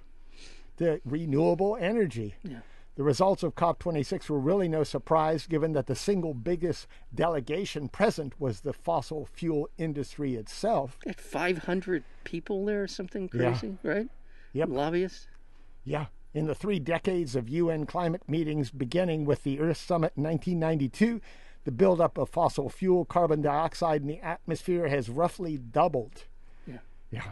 [0.77, 2.35] to renewable energy.
[2.41, 2.59] Yeah.
[2.99, 6.85] The results of COP26 were really no surprise given that the single biggest
[7.15, 10.97] delegation present was the fossil fuel industry itself.
[11.05, 13.51] Had 500 people there or something Yeah.
[13.51, 14.09] crazy, right?
[14.51, 14.67] Yep.
[14.67, 15.27] Lobbyists.
[15.85, 16.07] Yeah.
[16.33, 21.21] In the three decades of UN climate meetings, beginning with the Earth Summit in 1992,
[21.63, 26.25] the buildup of fossil fuel carbon dioxide in the atmosphere has roughly doubled.
[26.67, 26.79] Yeah.
[27.11, 27.23] Yeah.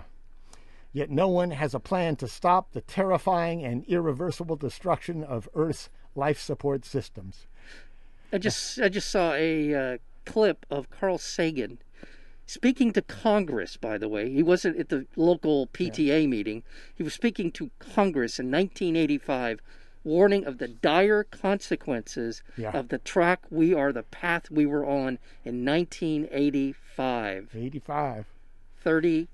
[0.94, 5.90] Yet no one has a plan to stop the terrifying and irreversible destruction of Earth's
[6.16, 7.46] life support systems.
[8.34, 11.78] I just I just saw a uh, clip of Carl Sagan
[12.46, 13.78] speaking to Congress.
[13.78, 16.64] By the way, he wasn't at the local PTA meeting.
[16.96, 19.60] He was speaking to Congress in 1985,
[20.04, 22.72] warning of the dire consequences Yeah.
[22.72, 27.50] of the track we are, the path we were on in 1985.
[27.56, 28.26] 85.
[28.84, 29.28] 30 s-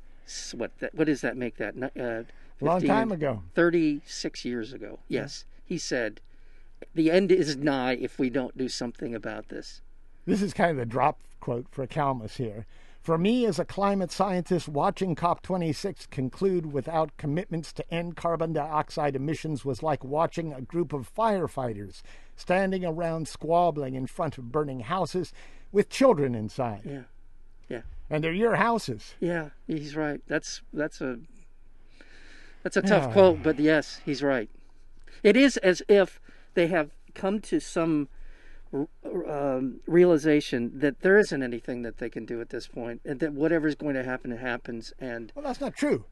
[0.56, 2.24] what that, what does that make that uh,
[2.62, 3.44] Long time ago.
[3.56, 6.22] 36 years ago yes he said
[6.96, 9.82] the end is nigh if we don't do something about this
[10.26, 12.66] This is kind of the drop quote for Kalmus here.
[13.02, 19.18] For me, as a climate scientist, watching COP26 conclude without commitments to end carbon dioxide
[19.18, 22.02] emissions was like watching a group of firefighters
[22.38, 25.34] standing around squabbling in front of burning houses
[25.74, 26.82] with children inside.
[26.86, 27.02] yeah yeah
[28.14, 29.16] And they're your houses.
[29.20, 31.18] yeah he's right that's that's a
[32.64, 33.14] that's a tough Yeah.
[33.14, 34.50] quote but yes he's right
[35.24, 36.20] it is as if
[36.54, 38.08] they have come to some
[39.30, 43.34] um, realization that there isn't anything that they can do at this point and that
[43.34, 46.06] whatever's going to happen it happens and Well, that's not true.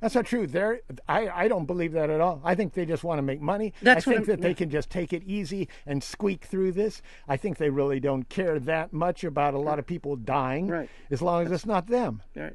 [0.00, 0.46] That's not true.
[0.46, 2.40] They're, I, I don't believe that at all.
[2.44, 3.72] I think they just want to make money.
[3.82, 7.02] That's I think that they can just take it easy and squeak through this.
[7.26, 10.88] I think they really don't care that much about a lot of people dying, Right.
[11.10, 12.22] as long as it's not them.
[12.36, 12.54] right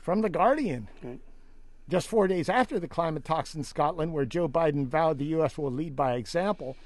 [0.00, 0.88] From The Guardian.
[1.02, 1.20] Right.
[1.88, 5.58] Just four days after the climate talks in Scotland, where Joe Biden vowed the U.S.
[5.58, 6.76] will lead by example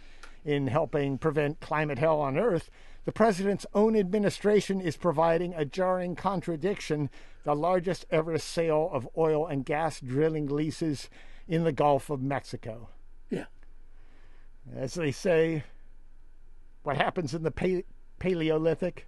[0.43, 2.71] in helping prevent climate hell on Earth,
[3.05, 7.11] the president's own administration is providing a jarring contradiction
[7.45, 11.09] the largest ever sale of oil and gas drilling leases
[11.47, 12.89] in the Gulf of Mexico.
[13.31, 13.45] yeah
[14.75, 15.65] As they say,
[16.83, 17.83] what happens in the pa-
[18.19, 19.07] Paleolithic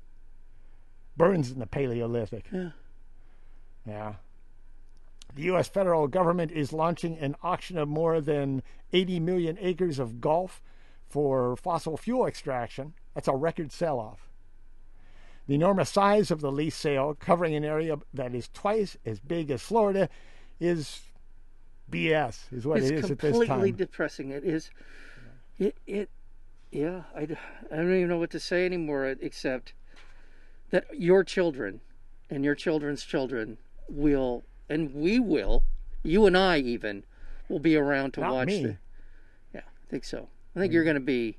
[1.16, 2.46] burns in the Paleolithic.
[2.52, 2.70] Yeah.
[3.86, 4.14] Yeah.
[5.34, 5.68] The U.S.
[5.68, 10.62] federal government is launching an auction of more than 80 million acres of Gulf
[11.08, 12.94] for fossil fuel extraction.
[13.14, 14.25] That's a record sell off.
[15.46, 19.50] The enormous size of the lease sale, covering an area that is twice as big
[19.50, 20.08] as Florida,
[20.58, 21.02] is
[21.90, 23.46] BS, is what it's it is at this time.
[23.46, 24.30] completely depressing.
[24.30, 24.70] It is.
[25.58, 26.10] It it.
[26.72, 29.72] Yeah, I, I don't even know what to say anymore uh, except
[30.70, 31.80] that your children
[32.28, 35.62] and your children's children will, and we will,
[36.02, 37.04] you and I even,
[37.48, 38.48] will be around to Not watch.
[38.48, 38.62] me.
[38.64, 38.76] The,
[39.54, 40.28] yeah, I think so.
[40.56, 40.74] I think hmm.
[40.74, 41.38] you're going to be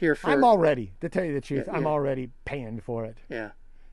[0.00, 0.30] here for.
[0.30, 1.88] I'm already, to tell you the truth, Yeah, I'm yeah.
[1.88, 3.18] already paying for it.
[3.28, 3.50] yeah,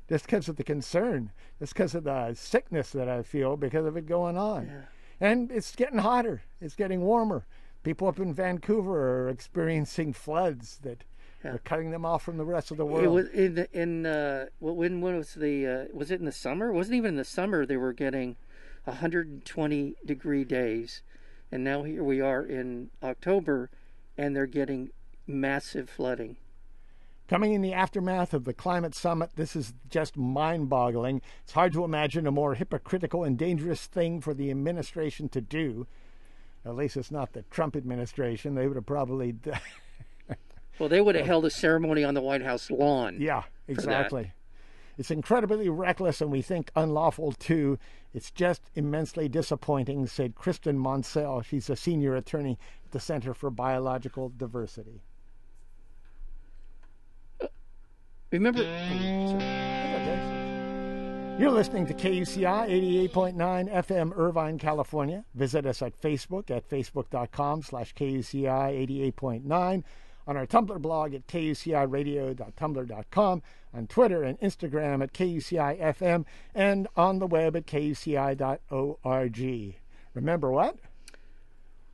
[0.09, 3.95] Just because of the concern, just because of the sickness that I feel because of
[3.97, 4.65] it going on.
[4.67, 4.81] Yeah.
[5.19, 7.45] And it's getting hotter, it's getting warmer.
[7.83, 11.03] People up in Vancouver are experiencing floods that
[11.43, 11.51] Yeah.
[11.53, 13.13] are cutting them off from the rest of the It world.
[13.13, 16.69] was in in uh, when when was the uh, was it in the summer?
[16.69, 17.65] It wasn't even in the summer.
[17.65, 18.35] They were getting
[18.85, 21.01] 120 degree days,
[21.51, 23.69] and now here we are in October,
[24.17, 24.89] and they're getting
[25.27, 26.37] massive flooding.
[27.27, 31.21] Coming in the aftermath of the climate summit, this is just mind boggling.
[31.43, 35.87] It's hard to imagine a more hypocritical and dangerous thing for the administration to do.
[36.65, 38.55] At least it's not the Trump administration.
[38.55, 39.35] They would have probably.
[40.79, 43.17] Well, they would have held a ceremony on the White House lawn.
[43.19, 44.31] Yeah, exactly.
[44.97, 47.77] It's incredibly reckless and we think unlawful too.
[48.13, 51.43] It's just immensely disappointing, said Kristen Monsell.
[51.43, 55.01] She's a senior attorney at the Center for Biological Diversity.
[58.31, 58.63] Remember?
[61.39, 65.23] You're listening to KUCI 88.9 FM Irvine, California.
[65.35, 69.83] Visit us at Facebook at facebook.com slash KUCI 88.9,
[70.27, 77.19] on our Tumblr blog at kuciradio.tumblr.com, on Twitter and Instagram at KUCI FM, and on
[77.19, 78.39] the web at kuci.org.
[80.15, 80.75] Remember what?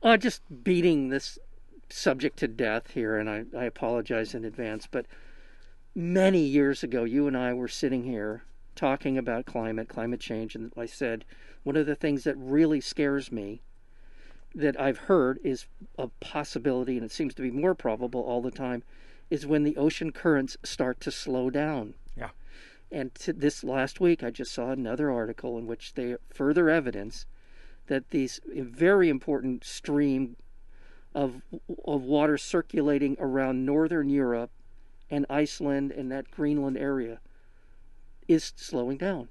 [0.02, 1.38] Uh, just beating this
[1.90, 5.06] subject to death here, and I, I apologize in advance, but
[5.94, 8.42] many years ago, you and I were sitting here
[8.74, 11.24] talking about climate, climate change, and I said
[11.62, 13.62] one of the things that really scares me
[14.54, 15.66] that I've heard is
[15.98, 18.82] a possibility, and it seems to be more probable all the time,
[19.30, 21.94] is when the ocean currents start to slow down.
[22.16, 22.30] Yeah.
[22.90, 27.26] And this last week, I just saw another article in which they further evidence
[27.86, 30.36] that these eh, very important stream
[31.14, 31.42] of
[31.84, 34.50] of water circulating around northern Europe
[35.14, 37.20] and Iceland and that Greenland area
[38.26, 39.28] is slowing down.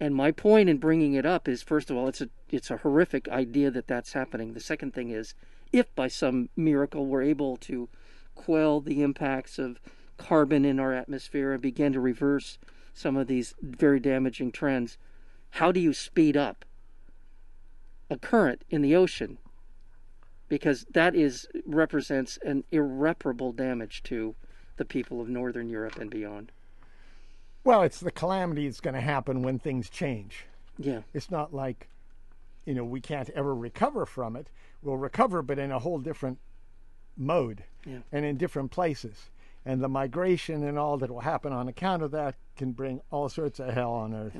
[0.00, 2.78] And my point in bringing it up is first of all it's a it's a
[2.78, 4.54] horrific idea that that's happening.
[4.54, 5.34] The second thing is
[5.72, 7.88] if by some miracle we're able to
[8.34, 9.80] quell the impacts of
[10.16, 12.58] carbon in our atmosphere and begin to reverse
[12.92, 14.98] some of these very damaging trends,
[15.50, 16.64] how do you speed up
[18.10, 19.38] a current in the ocean?
[20.48, 24.34] Because that is represents an irreparable damage to
[24.78, 26.50] the people of northern Europe and beyond.
[27.64, 30.46] Well, it's the calamity that's going to happen when things change.
[30.78, 31.02] Yeah.
[31.12, 31.88] It's not like,
[32.64, 34.50] you know, we can't ever recover from it.
[34.82, 36.38] We'll recover, but in a whole different
[37.16, 37.98] mode Yeah.
[38.12, 39.30] and in different places.
[39.66, 43.28] And the migration and all that will happen on account of that can bring all
[43.28, 44.36] sorts of hell on earth.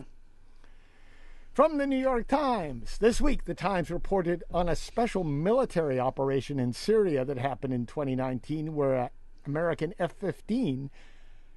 [1.53, 2.99] From the New York Times.
[2.99, 7.85] This week, the Times reported on a special military operation in Syria that happened in
[7.85, 9.11] 2019 where
[9.49, 10.91] American F 15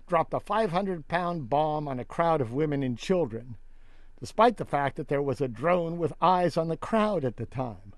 [0.07, 3.57] dropped a 500 pound bomb on a crowd of women and children,
[4.19, 7.45] despite the fact that there was a drone with eyes on the crowd at the
[7.45, 7.93] time.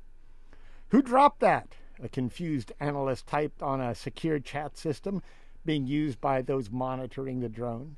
[0.89, 1.75] Who dropped that?
[2.01, 5.21] A confused analyst typed on a secure chat system
[5.63, 7.95] being used by those monitoring the drone.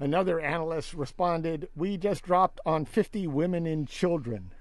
[0.00, 4.52] Another analyst responded, We just dropped on 50 women and children.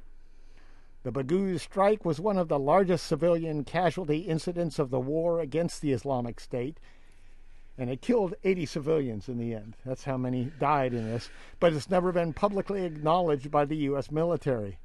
[1.03, 5.81] The Baghouz strike was one of the largest civilian casualty incidents of the war against
[5.81, 6.79] the Islamic State,
[7.77, 9.75] and it killed 80 civilians in the end.
[9.85, 11.29] That's how many died in this,
[11.59, 14.11] but it's never been publicly acknowledged by the U.S.
[14.11, 14.79] military.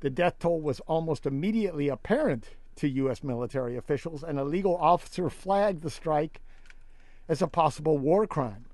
[0.00, 3.22] The death toll was almost immediately apparent to U.S.
[3.22, 6.40] military officials, and a legal officer flagged the strike
[7.28, 8.64] as a possible war crime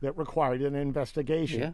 [0.00, 1.60] that required an investigation.
[1.60, 1.70] Yeah.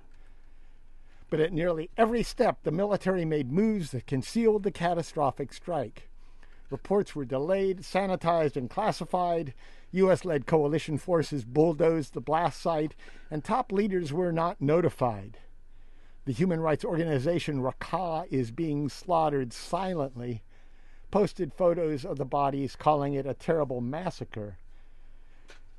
[1.33, 6.11] But at nearly every step, the military made moves that concealed the catastrophic strike.
[6.68, 9.55] Reports were delayed, sanitized, and classified.
[9.92, 10.27] U.S.
[10.27, 12.95] led coalition forces bulldozed the blast site,
[13.31, 15.38] and top leaders were not notified.
[16.27, 20.42] The human rights organization Raqqa is being slaughtered silently,
[21.11, 24.59] posted photos of the bodies, calling it a terrible massacre.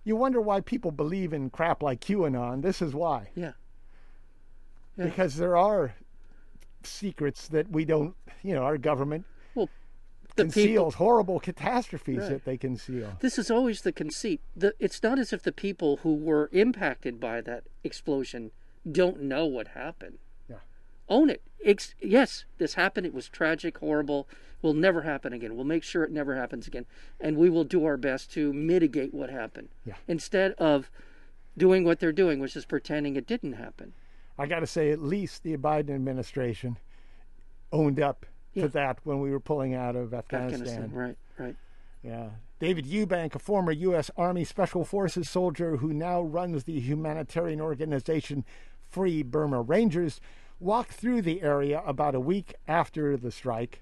[0.03, 2.63] You wonder why people believe in crap like QAnon.
[2.63, 3.29] This is why.
[3.35, 3.51] Yeah.
[4.97, 5.05] Yeah.
[5.05, 5.95] Because there are
[6.83, 9.25] secrets that we don't, you know, our government
[9.55, 9.69] Well,
[10.35, 10.53] the people.
[10.53, 12.29] conceals horrible catastrophes Right.
[12.29, 13.17] that they conceal.
[13.21, 14.41] This is always the conceit.
[14.55, 18.51] The, it's not as if the people who were impacted by that explosion
[18.89, 20.17] don't know what happened.
[20.49, 20.57] Yeah.
[21.09, 21.41] Own it.
[21.63, 23.05] Ex- yes, this happened.
[23.07, 24.27] It was tragic, horrible.
[24.61, 25.55] Will never happen again.
[25.55, 26.85] We'll make sure it never happens again,
[27.19, 29.69] and we will do our best to mitigate what happened.
[29.85, 29.95] Yeah.
[30.07, 30.89] Instead of
[31.57, 33.93] doing what they're doing, which is pretending it didn't happen.
[34.37, 36.77] I got to say, at least the Biden administration
[37.71, 38.63] owned up Yeah.
[38.63, 40.61] to that when we were pulling out of Afghanistan.
[40.61, 40.91] Afghanistan.
[40.91, 41.17] Right.
[41.37, 41.55] Right.
[42.03, 42.29] Yeah.
[42.59, 44.09] David Eubank, a former U.S.
[44.15, 48.45] Army Special Forces soldier who now runs the humanitarian organization
[48.87, 50.21] Free Burma Rangers,
[50.59, 53.81] walked through the area about a week after the strike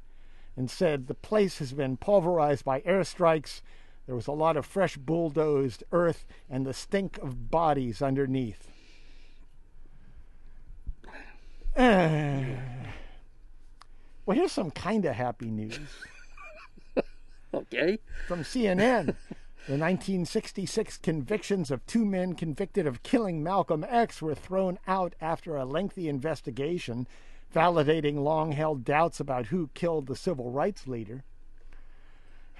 [0.57, 3.61] and said the place has been pulverized by airstrikes.
[4.05, 8.70] There was a lot of fresh bulldozed earth and the stink of bodies underneath.
[14.25, 15.79] Well, here's some kind of happy news
[17.53, 17.97] Okay.
[18.27, 19.15] from CNN.
[19.67, 25.55] The 1966 convictions of two men convicted of killing Malcolm X were thrown out after
[25.55, 27.07] a lengthy investigation
[27.53, 31.23] validating long held doubts about who killed the civil rights leader.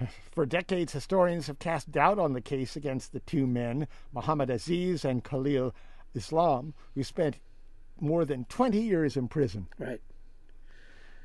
[0.32, 5.04] For decades, historians have cast doubt on the case against the two men, Muhammad Aziz
[5.04, 5.74] and Khalil
[6.14, 7.38] Islam, who spent
[8.00, 9.68] more than 20 years in prison.
[9.78, 10.00] Right.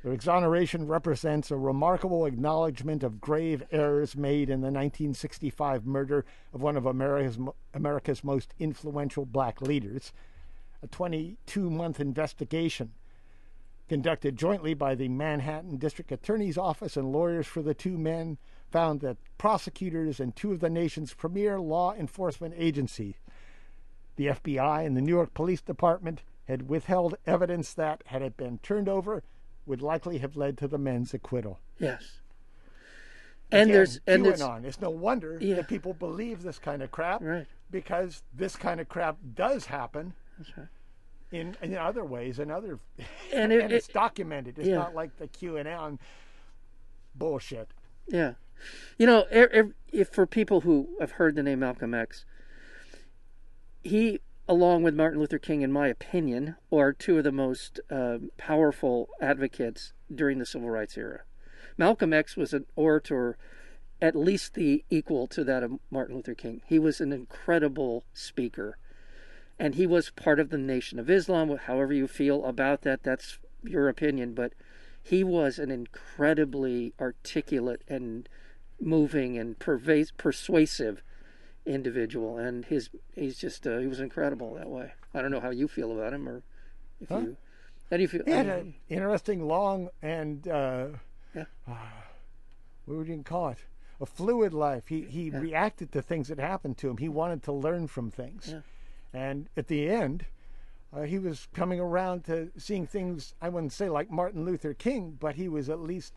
[0.04, 6.62] Their exoneration represents a remarkable acknowledgement of grave errors made in the 1965 murder of
[6.62, 7.38] one of America's,
[7.74, 10.12] America's most influential black leaders.
[10.82, 12.92] A 22 month investigation
[13.88, 18.38] conducted jointly by the Manhattan District Attorney's Office and lawyers for the two men
[18.70, 23.14] found that prosecutors and two of the nation's premier law enforcement agencies,
[24.16, 28.58] the FBI and the New York Police Department, had withheld evidence that, had it been
[28.58, 29.22] turned over,
[29.66, 31.60] would likely have led to the men's acquittal.
[31.78, 32.20] Yes.
[33.52, 34.64] And Again, there's and there's QAnon.
[34.64, 35.56] It's no wonder Yeah.
[35.56, 37.46] that people believe this kind of crap right.
[37.70, 40.14] because this kind of crap does happen
[40.56, 40.66] right.
[41.30, 42.78] in, in other ways and other
[43.32, 44.58] And it, and it- it's documented.
[44.58, 44.76] It's yeah.
[44.76, 45.98] not like the QAnon
[47.14, 47.68] bullshit.
[48.06, 48.34] Yeah,
[48.96, 52.24] you know, er, if for people who have heard the name Malcolm X,
[53.82, 58.30] he, along with Martin Luther King, in my opinion, are two of the most um
[58.36, 61.20] powerful advocates during the civil rights era.
[61.76, 63.36] Malcolm X was an orator,
[64.00, 66.62] at least the equal to that of Martin Luther King.
[66.66, 68.78] He was an incredible speaker,
[69.58, 71.56] and he was part of the Nation of Islam.
[71.56, 74.54] However you feel about that, that's your opinion, but
[75.02, 78.28] he was an incredibly articulate and
[78.80, 81.02] moving and pervas- persuasive
[81.68, 85.50] individual and his he's just uh, he was incredible that way i don't know how
[85.50, 86.42] you feel about him or
[87.00, 87.18] if Huh?
[87.20, 87.36] you
[87.90, 90.88] how do you feel He had an interesting, long, and uh,
[91.34, 91.44] Yeah.
[92.84, 93.58] what would you call it?
[94.00, 94.88] A fluid life.
[94.88, 95.38] He he Yeah.
[95.40, 96.98] reacted to things that happened to him.
[96.98, 98.60] He wanted to learn from things, Yeah.
[99.12, 100.26] and at the end,
[100.92, 103.34] uh, he was coming around to seeing things.
[103.40, 106.14] I wouldn't say like Martin Luther King, but he was at least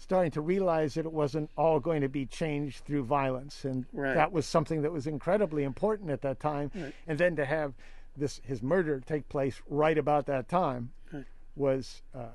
[0.00, 4.14] starting to realize that it wasn't all going to be changed through violence, and Right.
[4.14, 6.70] that was something that was incredibly important at that time.
[6.74, 6.94] Right.
[7.06, 7.74] And then to have
[8.16, 11.26] this his murder take place right about that time Right.
[11.54, 12.30] was uh,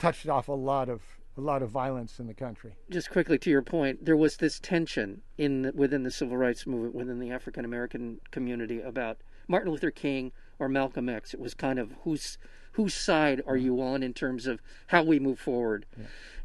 [0.00, 1.02] touched off a lot of
[1.36, 2.74] a lot of violence in the country.
[2.90, 6.94] just quickly to your point there was this tension in within the civil rights movement
[6.94, 11.78] within the african american community about martin luther king or malcolm x it was kind
[11.80, 12.38] of whose
[12.74, 15.86] whose side are you on in terms of how we move forward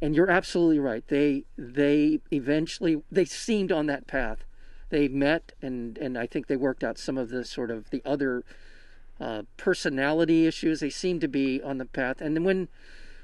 [0.02, 4.40] and you're absolutely right they they eventually they seemed on that path
[4.90, 8.02] they met and and i think they worked out some of the sort of the
[8.06, 8.44] other
[9.20, 12.68] uh, personality issues they seemed to be on the path and then when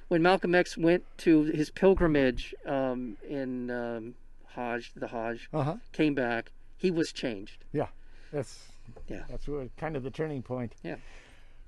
[0.08, 4.14] when Malcolm X went to his pilgrimage um, in um,
[4.50, 5.76] Hajj, the Hajj, Uh huh.
[5.94, 7.64] came back, he was changed.
[7.74, 7.88] Yeah,
[8.32, 8.68] that's
[9.10, 9.24] Yeah.
[9.28, 10.74] that's what, kind of the turning point.
[10.84, 10.98] Yeah.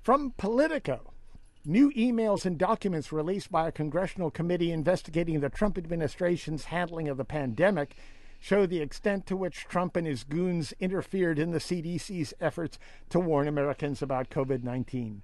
[0.04, 1.00] From Politico.
[1.68, 7.18] New emails and documents released by a congressional committee investigating the Trump administration's handling of
[7.18, 7.94] the pandemic
[8.40, 12.78] show the extent to which Trump and his goons interfered in the CDC's efforts
[13.10, 15.20] to warn Americans about COVID 19.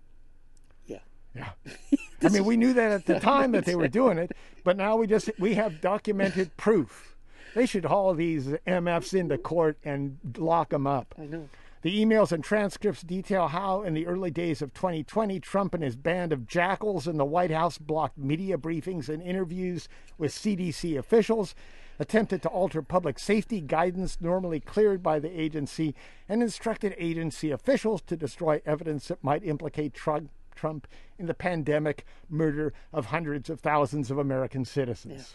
[0.86, 0.98] Yeah.
[1.34, 1.48] Yeah.
[2.22, 4.32] I mean, we knew that at the time that they were doing it,
[4.64, 7.16] but now we just we have documented proof.
[7.54, 11.14] They should haul these MFs into court and lock them up.
[11.18, 11.48] I know.
[11.84, 15.96] The emails and transcripts detail how, in the early days of 2020, Trump and his
[15.96, 21.54] band of jackals in the White House blocked media briefings and interviews with CDC officials,
[21.98, 25.94] attempted to alter public safety guidance normally cleared by the agency,
[26.26, 30.30] and instructed agency officials to destroy evidence that might implicate Trump.
[30.54, 30.86] Trump
[31.18, 35.34] in the pandemic murder of hundreds of thousands of American citizens.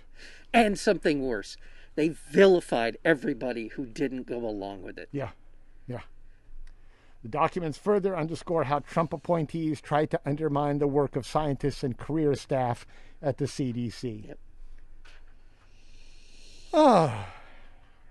[0.52, 1.58] And something worse,
[1.96, 5.10] they vilified everybody who didn't go along with it.
[5.12, 5.30] Yeah, yeah.
[7.24, 11.98] The documents further underscore how Trump appointees tried to undermine the work of scientists and
[11.98, 12.86] career staff
[13.22, 14.28] at the CDC.
[14.28, 14.40] Yep.
[16.74, 17.26] Oh,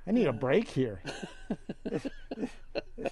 [0.07, 1.01] I need a break here.
[1.91, 1.99] Uh,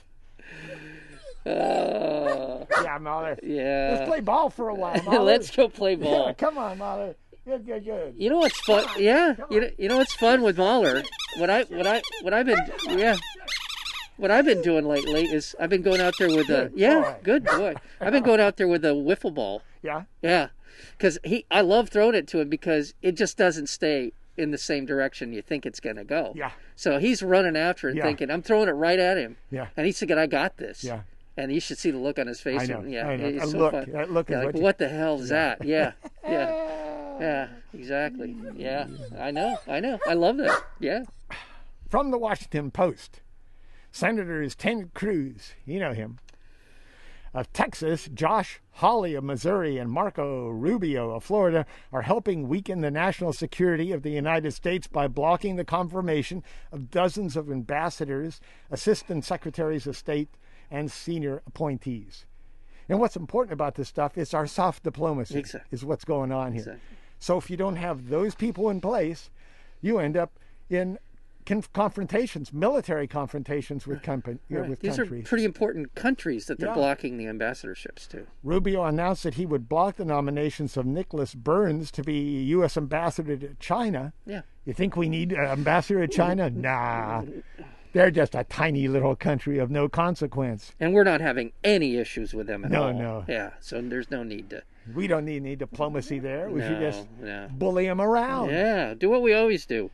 [2.82, 3.38] Yeah, Mahler.
[3.42, 3.96] yeah.
[3.98, 5.00] Let's play ball for a while.
[5.24, 6.26] Let's go play ball.
[6.26, 7.14] Yeah, come on, Mahler.
[7.44, 8.14] Good, good, good.
[8.16, 8.84] You know what's fun?
[8.98, 11.04] Yeah, you know, you know what's fun with Mahler?
[11.38, 12.58] What I what I what I've been
[12.98, 13.16] yeah.
[14.16, 17.16] What I've been doing lately is I've been going out there with a yeah, boy.
[17.22, 17.74] good boy.
[18.00, 19.62] I've been going out there with a wiffle ball.
[19.82, 20.48] Yeah, Yeah,
[20.96, 24.58] because he I love throwing it to him because it just doesn't stay in the
[24.58, 26.32] same direction you think it's gonna go.
[26.34, 28.04] yeah, So he's running after and Yeah.
[28.04, 30.82] thinking I'm throwing it right at him, yeah, and he's thinking I got this.
[30.84, 31.00] yeah.
[31.38, 32.62] And you should see the look on his face.
[32.62, 33.26] I know, and- yeah, I know.
[33.26, 33.90] it's so look- fun.
[33.92, 35.62] that look Yeah, like, what you- what the hell is that?
[35.64, 35.92] Yeah,
[36.24, 38.34] yeah, yeah, exactly.
[38.56, 38.86] Yeah,
[39.18, 39.98] I know, I know.
[40.08, 40.62] I love that.
[40.80, 41.02] Yeah,
[41.90, 43.20] From the Washington Post,
[43.96, 46.18] Senators Ted Cruz, you know him,
[47.32, 52.90] of Texas, Josh Hawley of Missouri, and Marco Rubio of Florida are helping weaken the
[52.90, 58.38] national security of the United States by blocking the confirmation of dozens of ambassadors,
[58.70, 60.28] assistant secretaries of state,
[60.70, 62.26] and senior appointees.
[62.90, 65.74] And what's important about this stuff is our soft diplomacy Exactly.
[65.74, 66.60] is what's going on here.
[66.60, 66.96] Exactly.
[67.18, 69.30] So if you don't have those people in place,
[69.80, 70.38] you end up
[70.68, 70.98] in
[71.46, 74.66] conf- confrontations, military confrontations with, company, Right.
[74.66, 75.24] Uh, with These countries.
[75.24, 76.74] are pretty important countries that they're Yeah.
[76.74, 78.26] blocking the ambassadorships to.
[78.42, 82.76] Rubio announced that he would block the nominations of Nicholas Burns to be U.S.
[82.76, 84.12] ambassador to China.
[84.26, 84.42] Yeah.
[84.66, 86.50] You think we need an ambassador to China?
[86.54, 87.22] Nah.
[87.92, 90.72] They're just a tiny little country of no consequence.
[90.78, 92.92] And we're not having any issues with them at No, all.
[92.92, 92.98] no.
[93.20, 93.24] no.
[93.26, 94.62] Yeah, so there's no need to.
[94.94, 96.50] We don't need any diplomacy there.
[96.50, 97.48] We should just no.
[97.50, 98.50] bully them around.
[98.50, 99.90] Yeah, do what we always do.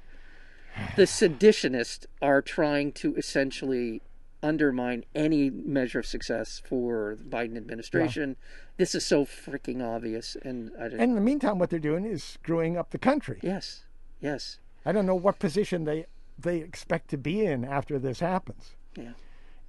[0.96, 4.02] The seditionists are trying to essentially
[4.42, 8.36] undermine any measure of success for the Biden administration.
[8.76, 12.24] This is so freaking obvious, and I And in the meantime, what they're doing is
[12.24, 13.38] screwing up the country.
[13.42, 13.84] yes,
[14.20, 16.06] yes, I don't know what position they
[16.38, 18.74] they expect to be in after this happens.
[18.96, 19.12] yeah,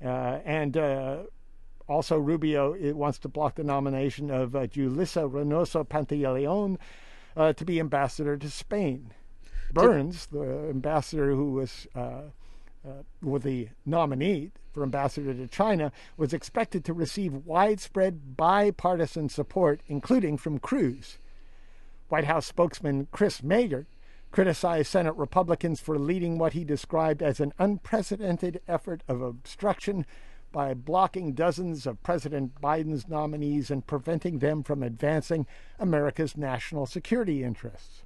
[0.03, 1.23] Uh, and uh,
[1.87, 6.77] also, Rubio it wants to block the nomination of uh, Julissa Reynoso Pantaleon
[7.35, 9.13] uh, to be ambassador to Spain.
[9.73, 12.21] Burns, the ambassador who was uh,
[12.85, 19.81] uh, with the nominee for ambassador to China, was expected to receive widespread bipartisan support,
[19.87, 21.17] including from Cruz.
[22.09, 23.85] White House spokesman Chris Meagher
[24.31, 30.05] criticized Senate Republicans for leading what he described as an unprecedented effort of obstruction
[30.51, 35.45] by blocking dozens of President Biden's nominees and preventing them from advancing
[35.79, 38.03] America's national security interests.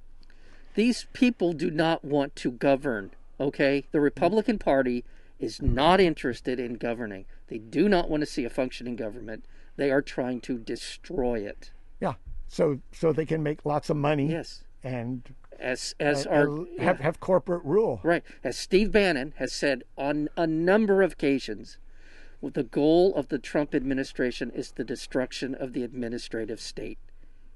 [0.74, 3.12] These people do not want to govern.
[3.40, 5.04] Okay, the Republican Party
[5.38, 7.24] is not interested in governing.
[7.48, 9.44] They do not want to see a functioning government.
[9.76, 11.70] They are trying to destroy it.
[12.00, 12.14] Yeah,
[12.48, 15.22] so so they can make lots of money Yes, and
[15.58, 18.00] as as uh, our have have corporate rule.
[18.02, 18.22] Right.
[18.42, 21.78] As Steve Bannon has said on a number of occasions,
[22.42, 26.98] the goal of the Trump administration is the destruction of the administrative state.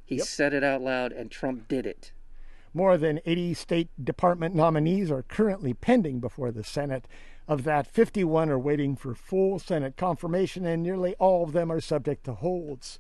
[0.05, 2.13] He said it out loud, and Trump did it.
[2.75, 7.07] More than 80 State Department nominees are currently pending before the Senate.
[7.49, 11.81] Of that, 51 are waiting for full Senate confirmation, and nearly all of them are
[11.81, 12.99] subject to holds.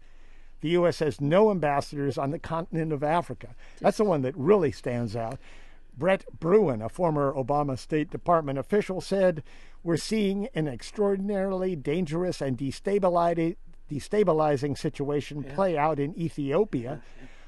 [0.60, 0.98] The U.S.
[0.98, 3.54] has no ambassadors on the continent of Africa.
[3.80, 5.38] That's the one that really stands out.
[5.96, 9.42] Brett Bruen, a former Obama State Department official, said,
[9.82, 13.56] We're seeing an extraordinarily dangerous and destabilizing,
[13.90, 17.02] destabilizing situation play out in Ethiopia.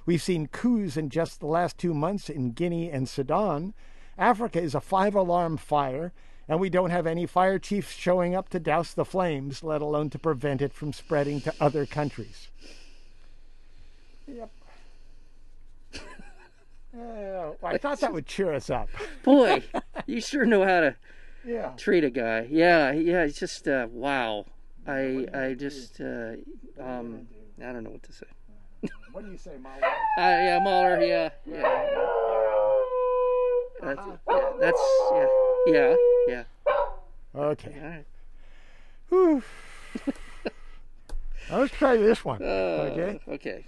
[0.06, 3.74] We've seen coups in just the last two months in Guinea and Sudan.
[4.18, 6.12] Africa is a five alarm fire,
[6.46, 10.10] and we don't have any fire chiefs showing up to douse the flames, let alone
[10.10, 12.48] to prevent it from spreading to other countries.
[14.26, 14.50] Yep.
[16.96, 18.88] Yeah, I thought that would cheer us up.
[19.24, 19.62] Boy,
[20.06, 20.96] you sure know how to
[21.44, 21.70] Yeah.
[21.76, 22.46] treat a guy.
[22.50, 23.22] Yeah, yeah.
[23.24, 24.44] It's just uh, wow.
[24.86, 26.34] I I just uh,
[26.78, 27.26] um
[27.60, 28.26] I don't know what to say.
[29.12, 29.80] What do you say, Molly?
[30.16, 31.00] Uh, yeah, Mahler.
[31.02, 31.84] Yeah, yeah.
[33.82, 34.82] That's, yeah, that's
[35.12, 35.26] yeah,
[35.66, 35.94] yeah,
[36.28, 36.44] yeah.
[37.34, 37.74] Okay.
[37.82, 38.04] All right.
[39.08, 39.42] Whew.
[41.50, 42.40] Now let's try this one.
[42.42, 43.20] Uh, Okay.
[43.28, 43.64] Okay.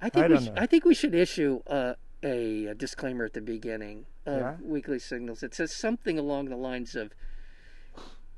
[0.00, 0.54] I I think we don't sh- know.
[0.56, 4.56] I think we should issue uh, a, a disclaimer at the beginning of Yeah?
[4.62, 5.42] Weekly Signals.
[5.42, 7.12] It says something along the lines of,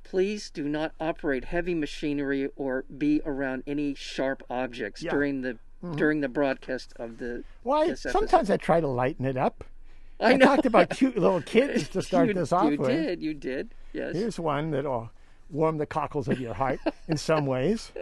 [0.08, 5.10] "Please do not operate heavy machinery or be around any sharp objects Yeah.
[5.10, 5.16] Mm-hmm.
[5.16, 5.58] during the
[5.96, 9.64] during the broadcast of the." Well, this episode." sometimes I try to lighten it up.
[10.20, 12.88] I, I talked about cute little kids to start you, this off you with.
[12.88, 13.22] did.
[13.22, 13.74] You did.
[13.92, 14.14] Yes.
[14.14, 15.10] Here's one that'll
[15.50, 16.78] warm the cockles of your heart
[17.08, 17.92] in some ways.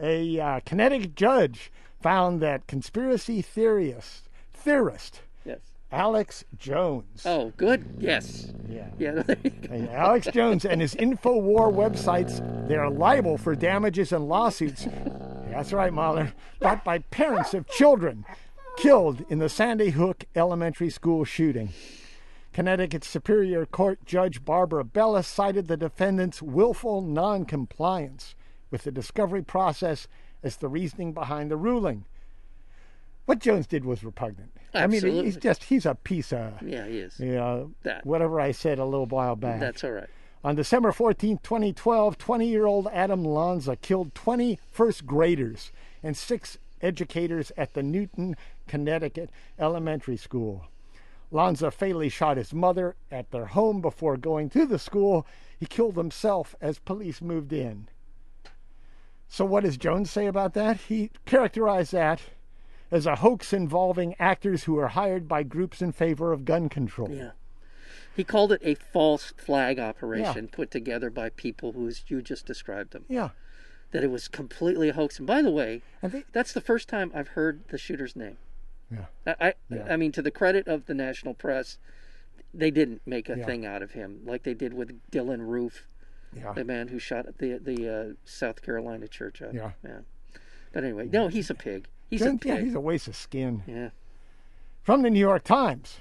[0.00, 1.70] A uh, Connecticut judge
[2.00, 5.58] found that conspiracy theorist, theorist Yes.
[5.92, 7.84] Alex Jones, Oh, good.
[7.98, 8.52] Yes.
[8.68, 9.22] yeah, Yeah.
[9.26, 9.68] there you go.
[9.68, 14.86] Hey, Alex Jones and his InfoWar websites, they are liable for damages and lawsuits.
[15.50, 16.32] That's right, Mahler.
[16.60, 18.24] Brought by parents of children
[18.78, 21.68] killed in the Sandy Hook Elementary School shooting.
[22.54, 28.34] Connecticut Superior Court Judge Barbara Bellis cited the defendant's willful noncompliance
[28.70, 30.06] with the discovery process
[30.42, 32.04] as the reasoning behind the ruling.
[33.26, 34.50] What Jones did was repugnant.
[34.74, 37.20] I mean, he's just, he's a piece of, Yeah, he is.
[37.20, 38.04] you know, That.
[38.04, 39.60] whatever I said a little while back.
[39.60, 40.08] That's all right.
[40.44, 45.70] On December 14, 2012, 20 year old Adam Lanza killed 20 first graders
[46.02, 48.34] and six educators at the Newtown,
[48.66, 50.64] Connecticut elementary school.
[51.30, 55.26] Lanza fatally shot his mother at their home before going to the school.
[55.58, 57.88] He killed himself as police moved in.
[59.28, 60.76] So, what does Jones say about that?
[60.88, 62.20] He characterized that
[62.92, 67.10] as a hoax involving actors who are hired by groups in favor of gun control.
[67.10, 67.30] Yeah.
[68.14, 72.92] He called it a false flag operation put together by people who you just described
[72.92, 73.06] them.
[73.08, 73.30] Yeah.
[73.92, 75.18] That it was completely a hoax.
[75.18, 78.36] And by the way, they, that's the first time I've heard the shooter's name.
[78.90, 79.06] yeah.
[79.26, 79.86] I, I, Yeah.
[79.90, 81.78] I mean, to the credit of the national press,
[82.52, 83.46] they didn't make a Yeah.
[83.46, 85.86] thing out of him like they did with Dylann Roof,
[86.36, 86.52] Yeah.
[86.52, 89.54] the man who shot the the uh, South Carolina church up.
[89.54, 89.70] Yeah.
[90.74, 91.86] But anyway, no, he's a pig.
[92.12, 92.44] He's a pig.
[92.44, 93.62] yeah, he's a waste of skin.
[93.66, 93.90] yeah.
[94.82, 96.00] From the New York Times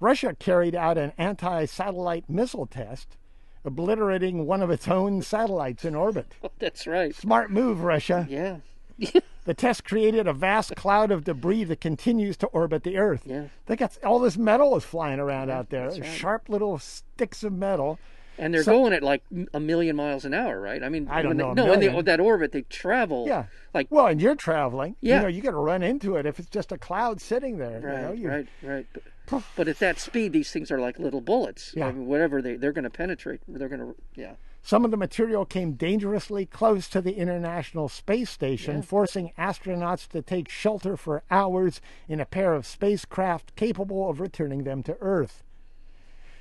[0.00, 3.16] Russia carried out an anti satellite missile test,
[3.64, 6.26] obliterating one of its own satellites in orbit.
[6.44, 7.14] Oh, that's right.
[7.14, 8.26] Smart move, Russia.
[8.28, 8.58] Yeah.
[9.46, 13.22] The test created a vast cloud of debris that continues to orbit the Earth.
[13.26, 13.44] Yeah.
[13.66, 15.88] They got all this metal is flying around out there.
[15.88, 16.04] right.
[16.04, 18.00] Sharp little sticks of metal.
[18.38, 19.22] And they're So- going at like
[19.54, 20.82] a million miles an hour, right?
[20.82, 23.26] I mean, I don't know, They, no, in that orbit, they travel.
[23.26, 23.44] Yeah.
[23.72, 24.96] Like Well, and you're traveling.
[25.00, 25.16] Yeah.
[25.16, 27.80] You know, you got to run into it if it's just a cloud sitting there.
[27.80, 28.86] you right, know, you- right, right.
[29.28, 31.72] But, but at that speed, these things are like little bullets.
[31.76, 31.88] Yeah.
[31.88, 33.40] I mean, whatever they they're going to penetrate.
[33.48, 34.32] They're going to yeah.
[34.62, 40.22] Some of the material came dangerously close to the International Space Station, forcing astronauts to
[40.22, 45.44] take shelter for hours in a pair of spacecraft capable of returning them to Earth.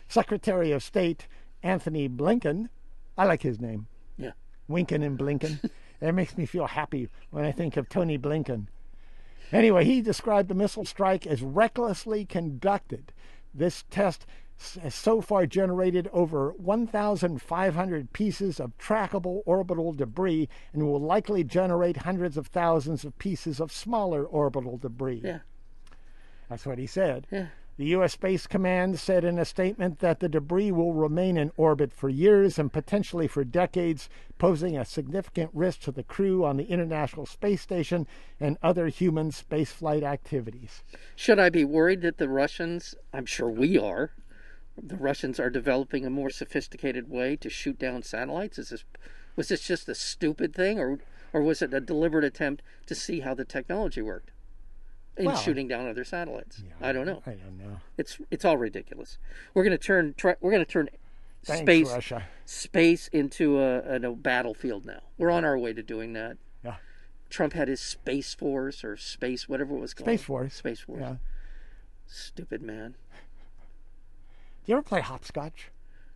[0.07, 1.27] Secretary of State
[1.65, 2.69] Antony Blinken,
[3.17, 3.87] I like his name,
[4.17, 4.31] Yeah.
[4.69, 5.67] Winkin and Blinken.
[6.01, 8.67] it makes me feel happy when I think of Tony Blinken.
[9.51, 13.11] Anyway, he described the missile strike as recklessly conducted.
[13.53, 14.27] This test
[14.81, 21.97] has so far generated over 1,500 pieces of trackable orbital debris and will likely generate
[21.97, 25.21] hundreds of thousands of pieces of smaller orbital debris.
[25.23, 25.39] Yeah.
[26.47, 27.25] That's what he said.
[27.31, 27.47] Yeah.
[27.77, 28.13] The U.S.
[28.13, 32.57] Space Command said in a statement that the debris will remain in orbit for years
[32.57, 34.07] and potentially for decades,
[34.37, 38.07] posing a significant risk to the crew on the International Space Station
[38.39, 40.83] and other human spaceflight activities.
[41.17, 44.11] Should I be worried that the Russians, I'm sure we are,
[44.81, 48.57] the Russians are developing a more sophisticated way to shoot down satellites?
[48.57, 48.85] Is this
[49.35, 50.99] was this just a stupid thing or
[51.33, 54.31] or was it a deliberate attempt to see how the technology worked
[55.17, 56.63] in Well, shooting down other satellites?
[56.81, 57.21] I don't know.
[57.25, 57.79] I don't know.
[57.97, 59.17] It's it's all ridiculous.
[59.53, 60.89] We're going to turn try, we're to turn
[61.43, 62.23] Thanks, space Russia.
[62.45, 65.01] space into a, a, a battlefield now.
[65.17, 66.37] We're on our way to doing that.
[66.63, 66.75] Yeah.
[67.29, 70.07] Trump had his space force or space whatever it was called.
[70.07, 70.53] Space Force.
[70.55, 71.01] Space force.
[71.01, 71.15] Yeah.
[72.07, 72.95] Stupid man.
[74.65, 75.69] Do you ever play hopscotch?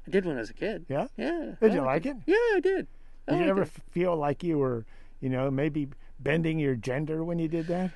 [0.08, 0.86] I did when I was a kid.
[0.89, 1.08] Yeah.
[1.18, 1.39] Yeah.
[1.39, 2.18] Did oh, I you like it?
[2.26, 2.88] Yeah, I did.
[3.28, 4.86] Oh, I Did you ever feel like you were,
[5.22, 5.89] you know, maybe
[6.20, 7.91] bending your gender when you did that?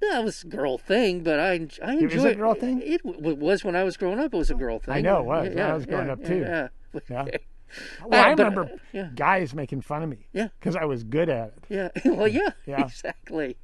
[0.00, 2.80] That was a girl thing, but I I was enjoyed it a girl thing?
[2.82, 4.32] It, w- was when I was growing up.
[4.32, 4.94] It was a girl thing.
[4.94, 5.48] I know it was.
[5.48, 6.38] When I was growing up, too.
[6.38, 6.68] Yeah.
[7.10, 7.24] Yeah.
[7.26, 7.36] Yeah.
[8.06, 9.08] Well, I uh, but- remember uh, yeah.
[9.14, 10.26] guys making fun of me.
[10.32, 10.48] Yeah.
[10.58, 11.64] Because I was good at it.
[11.68, 11.88] Yeah.
[12.16, 12.50] Well, yeah.
[12.66, 12.84] Yeah.
[12.86, 13.56] Exactly.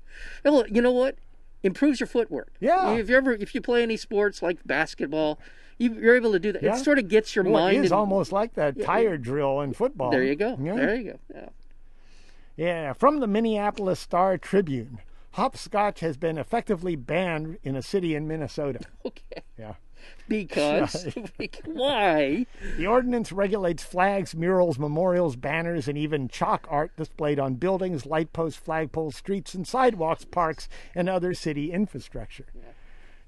[0.44, 1.16] Well, you know what?
[1.62, 2.52] Improves your footwork.
[2.60, 2.92] Yeah.
[2.96, 5.38] If you ever, if you play any sports like basketball,
[5.78, 6.62] you, you're able to do that.
[6.62, 6.76] Yeah.
[6.76, 7.78] It sort of gets your Well, mind.
[7.78, 10.10] it is in- almost like that tire drill in football.
[10.10, 10.58] There you go.
[10.60, 10.74] Yeah.
[10.74, 11.18] There you go.
[11.34, 11.48] Yeah.
[12.56, 14.98] Yeah, from the Minneapolis Star Tribune.
[15.34, 18.80] Hopscotch has been effectively banned in a city in Minnesota.
[19.06, 19.42] Okay.
[19.58, 19.74] Yeah.
[20.28, 21.14] Because
[21.66, 22.46] why?
[22.76, 28.32] The ordinance regulates flags, murals, memorials, banners, and even chalk art displayed on buildings, light
[28.32, 32.46] posts, flagpoles, streets, and sidewalks, parks, and other city infrastructure.
[32.54, 32.70] Yeah.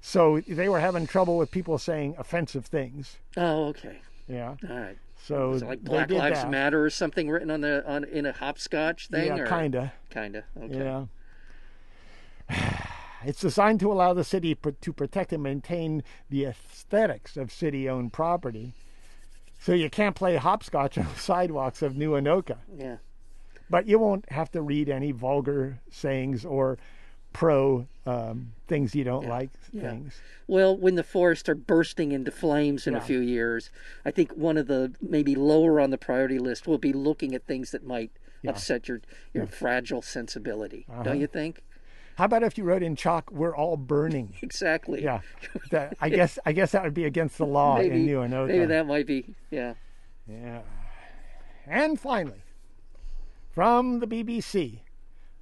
[0.01, 3.17] So they were having trouble with people saying offensive things.
[3.35, 3.99] Oh, okay.
[4.27, 4.55] Yeah.
[4.69, 4.97] All right.
[5.23, 6.49] So Is it like Black Lives that.
[6.49, 9.27] Matter or something written on the on in a hopscotch thing?
[9.27, 9.47] Yeah, or?
[9.47, 9.93] kinda.
[10.09, 10.43] Kinda.
[10.63, 10.77] Okay.
[10.77, 11.05] Yeah.
[13.25, 17.89] It's designed to allow the city pr- to protect and maintain the aesthetics of city
[17.89, 18.73] owned property.
[19.59, 22.97] So you can't play hopscotch on the sidewalks of New Anoka, Yeah.
[23.69, 26.77] but you won't have to read any vulgar sayings or
[27.33, 30.21] pro um, things you don't like things.
[30.47, 33.71] Well, when the forests are bursting into flames in a few years,
[34.05, 37.45] I think one of the maybe lower on the priority list will be looking at
[37.45, 38.11] things that might
[38.47, 39.01] upset your
[39.33, 40.85] your fragile sensibility.
[40.89, 41.03] Uh-huh.
[41.03, 41.61] Don't you think?
[42.17, 44.33] How about if you wrote in chalk, "We're all burning"?
[44.41, 45.03] Exactly.
[45.03, 45.21] Yeah,
[45.69, 48.47] that, I guess I guess that would be against the law Maybe in New Anoka.
[48.47, 49.35] maybe that might be.
[49.51, 49.75] Yeah.
[50.27, 50.61] Yeah.
[51.67, 52.41] And finally,
[53.51, 54.79] from the BBC,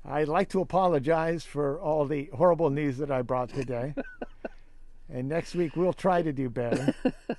[0.03, 3.95] I'd like to apologize for all the horrible news that I brought today.
[5.09, 6.93] and next week we'll try to do better.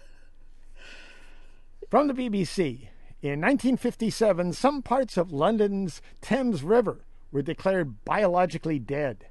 [1.91, 2.89] from the BBC,
[3.21, 7.01] in 1957, some parts of London's Thames River
[7.33, 9.27] were declared biologically dead.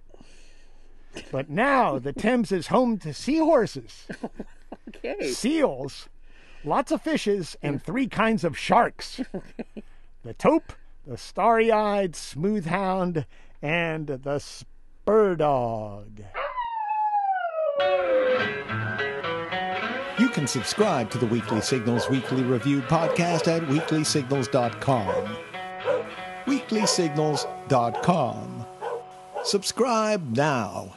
[1.31, 4.07] But now the Thames is home to seahorses,
[4.89, 5.31] Okay.
[5.31, 6.09] seals,
[6.63, 9.21] lots of fishes, and three kinds of sharks
[10.23, 10.73] the tope,
[11.07, 13.25] the starry eyed smooth hound,
[13.61, 16.21] and the spur dog.
[20.19, 25.37] You can subscribe to the Weekly Signals Weekly Review podcast at weeklysignals.com.
[26.45, 28.65] Weeklysignals.com.
[29.43, 30.93] Subscribe now.